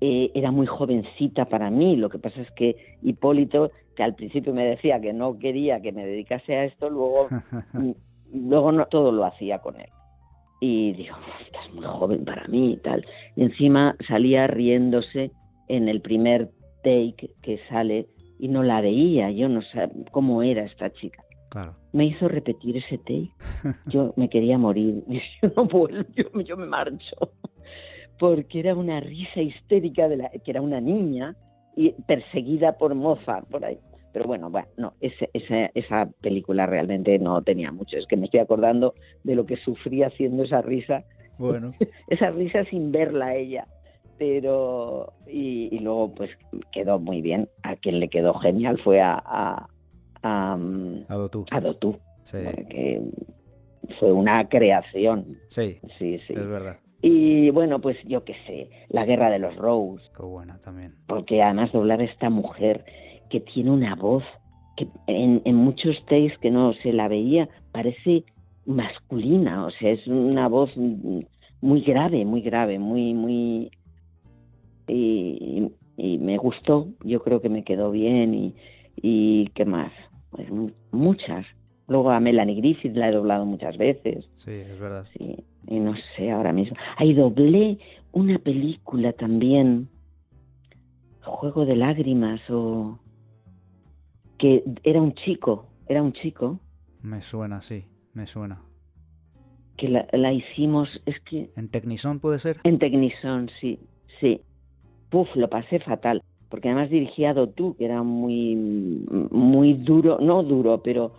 eh, 0.00 0.30
era 0.34 0.50
muy 0.50 0.66
jovencita 0.66 1.46
para 1.46 1.70
mí. 1.70 1.96
Lo 1.96 2.10
que 2.10 2.18
pasa 2.18 2.40
es 2.40 2.50
que 2.52 2.76
Hipólito, 3.02 3.70
que 3.96 4.02
al 4.02 4.14
principio 4.14 4.52
me 4.52 4.64
decía 4.64 5.00
que 5.00 5.12
no 5.12 5.38
quería 5.38 5.80
que 5.80 5.92
me 5.92 6.04
dedicase 6.04 6.56
a 6.56 6.64
esto, 6.64 6.90
luego, 6.90 7.28
luego 8.32 8.72
no, 8.72 8.86
todo 8.86 9.12
lo 9.12 9.24
hacía 9.24 9.60
con 9.60 9.80
él. 9.80 9.88
Y 10.60 10.92
digo, 10.92 11.16
estás 11.44 11.72
muy 11.72 11.84
joven 11.84 12.24
para 12.24 12.46
mí 12.48 12.72
y 12.72 12.76
tal. 12.76 13.04
Y 13.34 13.42
encima 13.42 13.96
salía 14.06 14.46
riéndose 14.46 15.32
en 15.68 15.88
el 15.88 16.00
primer 16.00 16.50
take 16.84 17.30
que 17.42 17.58
sale 17.68 18.06
y 18.38 18.48
no 18.48 18.62
la 18.62 18.80
veía, 18.80 19.30
yo 19.30 19.48
no 19.48 19.62
sé 19.62 19.88
cómo 20.10 20.42
era 20.42 20.64
esta 20.64 20.90
chica. 20.90 21.21
Me 21.92 22.06
hizo 22.06 22.28
repetir 22.28 22.76
ese 22.76 22.98
take. 22.98 23.30
Yo 23.86 24.12
me 24.16 24.28
quería 24.28 24.58
morir. 24.58 25.04
Yo 25.42 25.50
no 25.56 25.64
vuelvo, 25.66 26.08
yo, 26.14 26.56
me 26.56 26.66
marcho. 26.66 27.16
Porque 28.18 28.60
era 28.60 28.74
una 28.74 29.00
risa 29.00 29.40
histérica 29.40 30.08
de 30.08 30.16
la, 30.16 30.30
que 30.30 30.50
era 30.50 30.60
una 30.60 30.80
niña 30.80 31.36
y 31.76 31.90
perseguida 32.06 32.78
por 32.78 32.94
Mozart 32.94 33.48
por 33.48 33.64
ahí. 33.64 33.78
Pero 34.12 34.26
bueno, 34.26 34.50
bueno, 34.50 34.68
no, 34.76 34.92
ese, 35.00 35.30
esa, 35.32 35.70
esa 35.74 36.08
película 36.20 36.66
realmente 36.66 37.18
no 37.18 37.42
tenía 37.42 37.72
mucho. 37.72 37.96
Es 37.96 38.06
que 38.06 38.16
me 38.16 38.26
estoy 38.26 38.40
acordando 38.40 38.94
de 39.24 39.34
lo 39.34 39.46
que 39.46 39.56
sufrí 39.56 40.02
haciendo 40.02 40.44
esa 40.44 40.60
risa. 40.62 41.04
Bueno. 41.38 41.72
esa 42.08 42.30
risa 42.30 42.64
sin 42.66 42.92
verla 42.92 43.34
ella 43.34 43.66
pero 44.18 45.14
y, 45.26 45.76
luego 45.80 46.14
pues 46.14 46.30
quedó 46.70 47.00
muy 47.00 47.20
bien 47.22 47.48
a 47.64 47.74
quien 47.74 47.98
le 47.98 48.08
quedó 48.08 48.34
genial 48.34 48.78
fue 48.84 49.00
a, 49.00 49.20
a, 49.24 49.68
Dotú. 51.60 51.98
Sí. 52.22 52.38
Que 52.70 53.00
fue 53.98 54.12
una 54.12 54.48
creación. 54.48 55.38
Sí, 55.48 55.78
sí, 55.98 56.18
sí. 56.26 56.34
Es 56.34 56.46
verdad. 56.46 56.78
Y 57.02 57.50
bueno, 57.50 57.80
pues 57.80 57.96
yo 58.04 58.24
qué 58.24 58.34
sé, 58.46 58.70
la 58.88 59.04
guerra 59.04 59.28
de 59.30 59.40
los 59.40 59.56
Rose. 59.56 60.04
Qué 60.16 60.22
buena 60.22 60.58
también. 60.60 60.94
Porque 61.08 61.42
además 61.42 61.72
doblar 61.72 62.00
a 62.00 62.04
esta 62.04 62.30
mujer 62.30 62.84
que 63.28 63.40
tiene 63.40 63.70
una 63.70 63.96
voz 63.96 64.22
que 64.76 64.86
en, 65.08 65.42
en 65.44 65.56
muchos 65.56 65.96
takes 66.06 66.36
que 66.40 66.50
no 66.50 66.72
se 66.74 66.92
la 66.92 67.08
veía 67.08 67.48
parece 67.72 68.24
masculina, 68.66 69.66
o 69.66 69.70
sea, 69.72 69.90
es 69.90 70.06
una 70.06 70.46
voz 70.48 70.70
muy 71.60 71.80
grave, 71.82 72.24
muy 72.24 72.42
grave, 72.42 72.78
muy, 72.78 73.14
muy... 73.14 73.70
Y, 74.86 75.72
y 75.96 76.18
me 76.18 76.36
gustó, 76.36 76.88
yo 77.02 77.22
creo 77.22 77.40
que 77.40 77.48
me 77.48 77.64
quedó 77.64 77.90
bien 77.90 78.34
y, 78.34 78.54
y 78.96 79.48
qué 79.54 79.64
más. 79.64 79.92
Pues 80.32 80.48
muchas. 80.90 81.46
Luego 81.88 82.10
a 82.10 82.20
Melanie 82.20 82.56
Griffith 82.56 82.96
la 82.96 83.08
he 83.08 83.12
doblado 83.12 83.44
muchas 83.44 83.76
veces. 83.76 84.28
Sí, 84.36 84.50
es 84.50 84.78
verdad. 84.80 85.06
Sí, 85.16 85.44
y 85.68 85.78
no 85.78 85.94
sé 86.16 86.30
ahora 86.30 86.52
mismo. 86.52 86.76
Ahí 86.96 87.12
doblé 87.12 87.78
una 88.12 88.38
película 88.38 89.12
también, 89.12 89.88
Juego 91.22 91.64
de 91.64 91.76
Lágrimas 91.76 92.40
o 92.50 92.98
que 94.38 94.64
era 94.82 95.00
un 95.00 95.14
chico, 95.14 95.68
era 95.86 96.02
un 96.02 96.12
chico. 96.12 96.58
Me 97.02 97.20
suena, 97.20 97.60
sí, 97.60 97.84
me 98.14 98.26
suena. 98.26 98.62
Que 99.76 99.88
la, 99.88 100.06
la 100.12 100.32
hicimos, 100.32 100.88
es 101.06 101.20
que... 101.20 101.50
¿En 101.56 101.68
Tecnison 101.68 102.20
puede 102.20 102.38
ser? 102.38 102.56
En 102.64 102.78
Tecnison, 102.78 103.50
sí, 103.60 103.78
sí. 104.20 104.40
Puf, 105.10 105.28
lo 105.36 105.48
pasé 105.48 105.78
fatal 105.80 106.22
porque 106.52 106.68
además 106.68 106.90
dirigía 106.90 107.34
tú, 107.56 107.74
que 107.78 107.86
era 107.86 108.02
muy, 108.02 108.54
muy 109.30 109.72
duro, 109.72 110.18
no 110.20 110.42
duro, 110.42 110.82
pero 110.82 111.12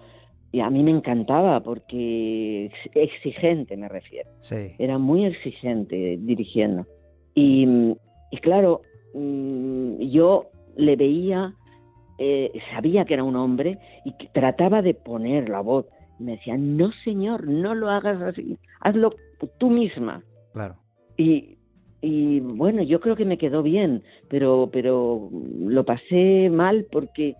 a 0.62 0.70
mí 0.70 0.84
me 0.84 0.92
encantaba 0.92 1.60
porque 1.64 2.70
exigente 2.94 3.76
me 3.76 3.90
refiero. 3.90 4.30
Sí. 4.42 4.76
Era 4.78 5.00
muy 5.00 5.26
exigente 5.26 6.20
dirigiendo. 6.22 6.86
Y, 7.34 7.68
claro, 8.44 8.82
mm, 9.16 10.02
yo 10.02 10.52
le 10.76 10.96
veía, 10.98 11.56
eh, 12.20 12.52
sabía 12.72 13.04
que 13.06 13.16
era 13.16 13.24
un 13.24 13.36
hombre 13.36 13.80
y 14.06 14.12
que 14.12 14.28
trataba 14.28 14.84
de 14.84 14.94
poner 14.94 15.50
la 15.50 15.62
voz. 15.62 15.88
Me 16.20 16.34
decía, 16.34 16.58
no 16.60 16.92
señor, 17.04 17.48
no 17.48 17.74
lo 17.74 17.90
hagas 17.90 18.22
así, 18.22 18.60
hazlo 18.82 19.16
tú 19.58 19.72
misma. 19.72 20.24
Claro. 20.54 20.76
Y 21.18 21.58
y 22.04 22.42
bueno, 22.42 22.84
yo 22.84 23.00
creo 23.00 23.16
que 23.16 23.24
me 23.24 23.38
quedó 23.38 23.64
bien, 23.64 24.04
pero, 24.28 24.70
pero 24.74 25.30
lo 25.58 25.86
pasé 25.86 26.50
mal 26.50 26.86
porque 26.92 27.38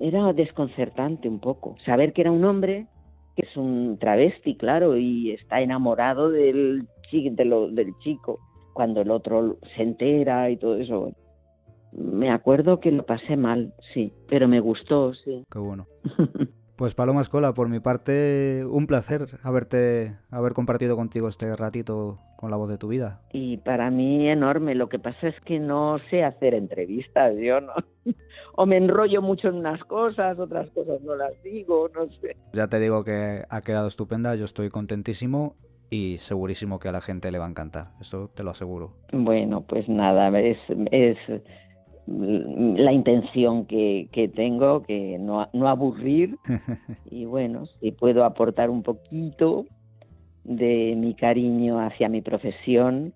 era 0.00 0.32
desconcertante 0.32 1.28
un 1.28 1.40
poco. 1.40 1.74
Saber 1.84 2.12
que 2.12 2.20
era 2.20 2.30
un 2.30 2.44
hombre, 2.44 2.86
que 3.34 3.44
es 3.44 3.56
un 3.56 3.98
travesti, 3.98 4.54
claro, 4.54 4.96
y 4.96 5.32
está 5.32 5.60
enamorado 5.62 6.30
del, 6.30 6.86
de 7.10 7.44
lo, 7.44 7.70
del 7.70 7.92
chico, 7.98 8.38
cuando 8.72 9.00
el 9.00 9.10
otro 9.10 9.56
se 9.74 9.82
entera 9.82 10.48
y 10.48 10.56
todo 10.58 10.76
eso. 10.76 11.10
Me 11.90 12.30
acuerdo 12.30 12.78
que 12.78 12.92
lo 12.92 13.04
pasé 13.04 13.36
mal, 13.36 13.72
sí, 13.94 14.12
pero 14.28 14.46
me 14.46 14.60
gustó, 14.60 15.12
sí. 15.14 15.42
Qué 15.50 15.58
bueno. 15.58 15.88
Pues 16.78 16.94
Paloma 16.94 17.22
Escola, 17.22 17.54
por 17.54 17.68
mi 17.68 17.80
parte, 17.80 18.64
un 18.64 18.86
placer 18.86 19.22
haberte, 19.42 20.14
haber 20.30 20.52
compartido 20.52 20.94
contigo 20.94 21.26
este 21.26 21.56
ratito 21.56 22.20
con 22.36 22.52
la 22.52 22.56
voz 22.56 22.68
de 22.68 22.78
tu 22.78 22.86
vida. 22.86 23.20
Y 23.32 23.56
para 23.56 23.90
mí 23.90 24.28
enorme. 24.28 24.76
Lo 24.76 24.88
que 24.88 25.00
pasa 25.00 25.26
es 25.26 25.34
que 25.40 25.58
no 25.58 25.98
sé 26.08 26.22
hacer 26.22 26.54
entrevistas, 26.54 27.34
yo 27.36 27.60
no. 27.60 27.72
o 28.54 28.64
me 28.64 28.76
enrollo 28.76 29.20
mucho 29.22 29.48
en 29.48 29.56
unas 29.56 29.82
cosas, 29.86 30.38
otras 30.38 30.70
cosas 30.70 31.00
no 31.02 31.16
las 31.16 31.32
digo, 31.42 31.90
no 31.92 32.06
sé. 32.20 32.36
Ya 32.52 32.68
te 32.68 32.78
digo 32.78 33.02
que 33.02 33.42
ha 33.50 33.60
quedado 33.60 33.88
estupenda, 33.88 34.36
yo 34.36 34.44
estoy 34.44 34.68
contentísimo 34.68 35.56
y 35.90 36.18
segurísimo 36.18 36.78
que 36.78 36.90
a 36.90 36.92
la 36.92 37.00
gente 37.00 37.32
le 37.32 37.40
va 37.40 37.46
a 37.46 37.50
encantar, 37.50 37.88
eso 38.00 38.30
te 38.36 38.44
lo 38.44 38.50
aseguro. 38.50 38.92
Bueno, 39.12 39.62
pues 39.62 39.88
nada, 39.88 40.28
es, 40.38 40.58
es 40.92 41.18
la 42.08 42.92
intención 42.92 43.66
que, 43.66 44.08
que 44.12 44.28
tengo, 44.28 44.82
que 44.82 45.18
no, 45.18 45.48
no 45.52 45.68
aburrir. 45.68 46.36
y 47.10 47.24
bueno, 47.24 47.66
si 47.66 47.92
puedo 47.92 48.24
aportar 48.24 48.70
un 48.70 48.82
poquito 48.82 49.66
de 50.44 50.94
mi 50.96 51.14
cariño 51.14 51.78
hacia 51.80 52.08
mi 52.08 52.22
profesión 52.22 53.12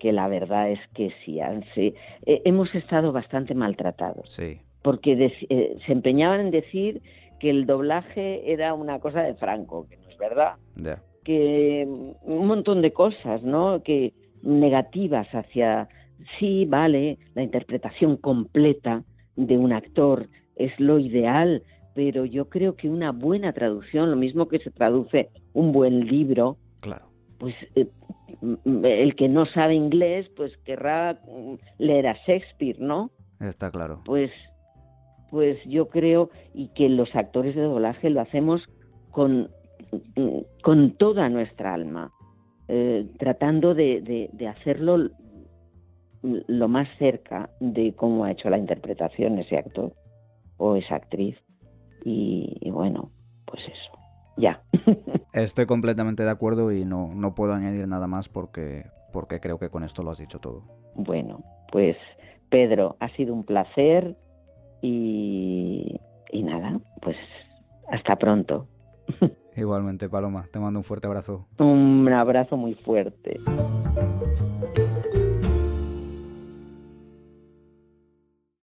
que 0.00 0.12
la 0.12 0.26
verdad 0.26 0.70
es 0.70 0.80
que 0.94 1.12
sí, 1.24 1.38
eh, 1.78 1.94
hemos 2.44 2.74
estado 2.74 3.12
bastante 3.12 3.54
maltratados. 3.54 4.32
Sí. 4.32 4.60
Porque 4.82 5.12
eh, 5.50 5.76
se 5.86 5.92
empeñaban 5.92 6.40
en 6.40 6.50
decir 6.50 7.02
que 7.38 7.50
el 7.50 7.66
doblaje 7.66 8.50
era 8.50 8.74
una 8.74 8.98
cosa 8.98 9.22
de 9.22 9.34
Franco, 9.34 9.86
que 9.88 9.96
no 9.98 10.08
es 10.08 10.18
verdad. 10.18 10.54
Que 11.22 11.86
mm, 11.86 12.32
un 12.32 12.46
montón 12.46 12.82
de 12.82 12.92
cosas, 12.92 13.42
¿no? 13.42 13.82
Que 13.82 14.14
negativas 14.42 15.28
hacia, 15.32 15.88
sí, 16.38 16.66
vale, 16.66 17.18
la 17.34 17.42
interpretación 17.42 18.16
completa 18.16 19.04
de 19.36 19.56
un 19.56 19.72
actor 19.72 20.28
es 20.56 20.78
lo 20.78 20.98
ideal, 20.98 21.62
pero 21.94 22.24
yo 22.24 22.48
creo 22.48 22.76
que 22.76 22.88
una 22.88 23.12
buena 23.12 23.52
traducción, 23.52 24.10
lo 24.10 24.16
mismo 24.16 24.48
que 24.48 24.58
se 24.58 24.70
traduce 24.70 25.30
un 25.52 25.72
buen 25.72 26.06
libro, 26.06 26.56
claro. 26.80 27.06
pues 27.38 27.54
eh, 27.74 27.88
el 28.82 29.16
que 29.16 29.28
no 29.28 29.46
sabe 29.46 29.74
inglés, 29.74 30.30
pues 30.36 30.56
querrá 30.64 31.20
leer 31.78 32.06
a 32.06 32.16
Shakespeare, 32.26 32.78
¿no? 32.78 33.10
Está 33.40 33.70
claro. 33.70 34.02
Pues, 34.04 34.30
pues 35.30 35.58
yo 35.66 35.88
creo 35.88 36.30
y 36.54 36.68
que 36.68 36.88
los 36.88 37.14
actores 37.14 37.54
de 37.54 37.62
doblaje 37.62 38.10
lo 38.10 38.20
hacemos 38.20 38.62
con, 39.10 39.50
con 40.62 40.92
toda 40.92 41.28
nuestra 41.28 41.74
alma, 41.74 42.12
eh, 42.68 43.06
tratando 43.18 43.74
de, 43.74 44.28
de, 44.32 44.48
hacerlo 44.48 45.10
lo 46.22 46.68
más 46.68 46.88
cerca 46.98 47.50
de 47.60 47.94
cómo 47.94 48.24
ha 48.24 48.32
hecho 48.32 48.50
la 48.50 48.58
interpretación 48.58 49.38
ese 49.38 49.56
actor 49.56 49.94
o 50.56 50.76
esa 50.76 50.96
actriz. 50.96 51.36
y 52.04 52.70
bueno, 52.70 53.10
pues 53.44 53.62
eso 53.64 54.00
ya. 54.40 54.62
Estoy 55.32 55.66
completamente 55.66 56.24
de 56.24 56.30
acuerdo 56.30 56.72
y 56.72 56.84
no, 56.84 57.12
no 57.14 57.34
puedo 57.34 57.52
añadir 57.52 57.86
nada 57.86 58.06
más 58.06 58.28
porque, 58.28 58.86
porque 59.12 59.40
creo 59.40 59.58
que 59.58 59.68
con 59.68 59.84
esto 59.84 60.02
lo 60.02 60.10
has 60.10 60.18
dicho 60.18 60.40
todo. 60.40 60.64
Bueno, 60.94 61.44
pues 61.70 61.96
Pedro, 62.48 62.96
ha 63.00 63.08
sido 63.10 63.34
un 63.34 63.44
placer 63.44 64.16
y, 64.82 66.00
y 66.32 66.42
nada, 66.42 66.80
pues 67.02 67.16
hasta 67.90 68.16
pronto. 68.16 68.66
Igualmente, 69.56 70.08
Paloma, 70.08 70.46
te 70.52 70.58
mando 70.58 70.78
un 70.80 70.84
fuerte 70.84 71.06
abrazo. 71.06 71.46
Un 71.58 72.08
abrazo 72.12 72.56
muy 72.56 72.74
fuerte. 72.74 73.38